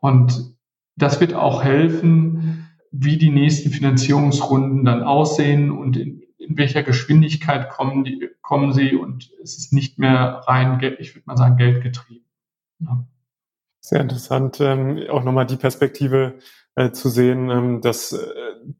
[0.00, 0.56] Und
[0.96, 7.68] das wird auch helfen, wie die nächsten Finanzierungsrunden dann aussehen und in, in welcher Geschwindigkeit
[7.70, 12.26] kommen, die, kommen sie und es ist nicht mehr rein, ich würde mal sagen, geldgetrieben.
[12.80, 13.06] Ne?
[13.80, 16.38] Sehr interessant, ähm, auch nochmal die Perspektive
[16.74, 18.26] äh, zu sehen, ähm, dass äh,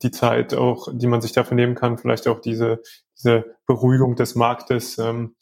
[0.02, 2.82] die Zeit auch, die man sich dafür nehmen kann, vielleicht auch diese,
[3.16, 5.36] diese Beruhigung des Marktes, ähm,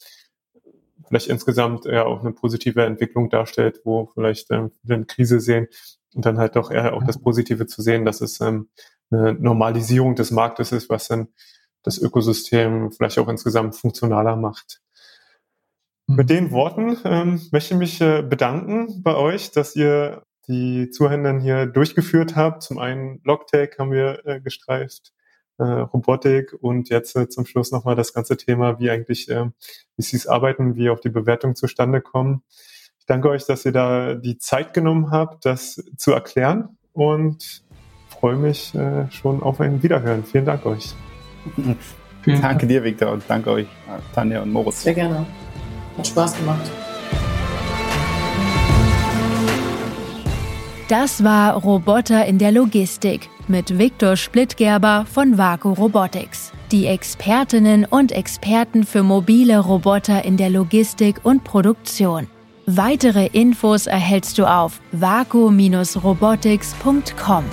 [1.09, 5.67] vielleicht insgesamt eher auch eine positive Entwicklung darstellt, wo vielleicht ähm, wir eine Krise sehen
[6.13, 8.69] und dann halt doch eher auch das Positive zu sehen, dass es ähm,
[9.11, 11.29] eine Normalisierung des Marktes ist, was dann
[11.83, 14.81] das Ökosystem vielleicht auch insgesamt funktionaler macht.
[16.07, 16.15] Mhm.
[16.15, 21.39] Mit den Worten ähm, möchte ich mich äh, bedanken bei euch, dass ihr die Zuhörenden
[21.39, 22.63] hier durchgeführt habt.
[22.63, 25.13] Zum einen Logtech haben wir äh, gestreift,
[25.59, 29.45] äh, Robotik und jetzt äh, zum Schluss nochmal das ganze Thema, wie eigentlich äh,
[29.95, 32.43] wie sie es arbeiten, wie auch die Bewertungen zustande kommen.
[32.99, 37.63] Ich danke euch, dass ihr da die Zeit genommen habt, das zu erklären und
[38.07, 40.23] freue mich äh, schon auf ein Wiederhören.
[40.23, 40.93] Vielen Dank euch.
[42.21, 43.67] Vielen danke dir, Victor, und danke euch,
[44.13, 44.83] Tanja und Moritz.
[44.83, 45.25] Sehr gerne.
[45.97, 46.88] Hat Spaß gemacht.
[50.89, 56.51] Das war Roboter in der Logistik mit Viktor Splittgerber von Vaku Robotics.
[56.71, 62.25] Die Expertinnen und Experten für mobile Roboter in der Logistik und Produktion.
[62.65, 67.43] Weitere Infos erhältst du auf vaku-robotics.com.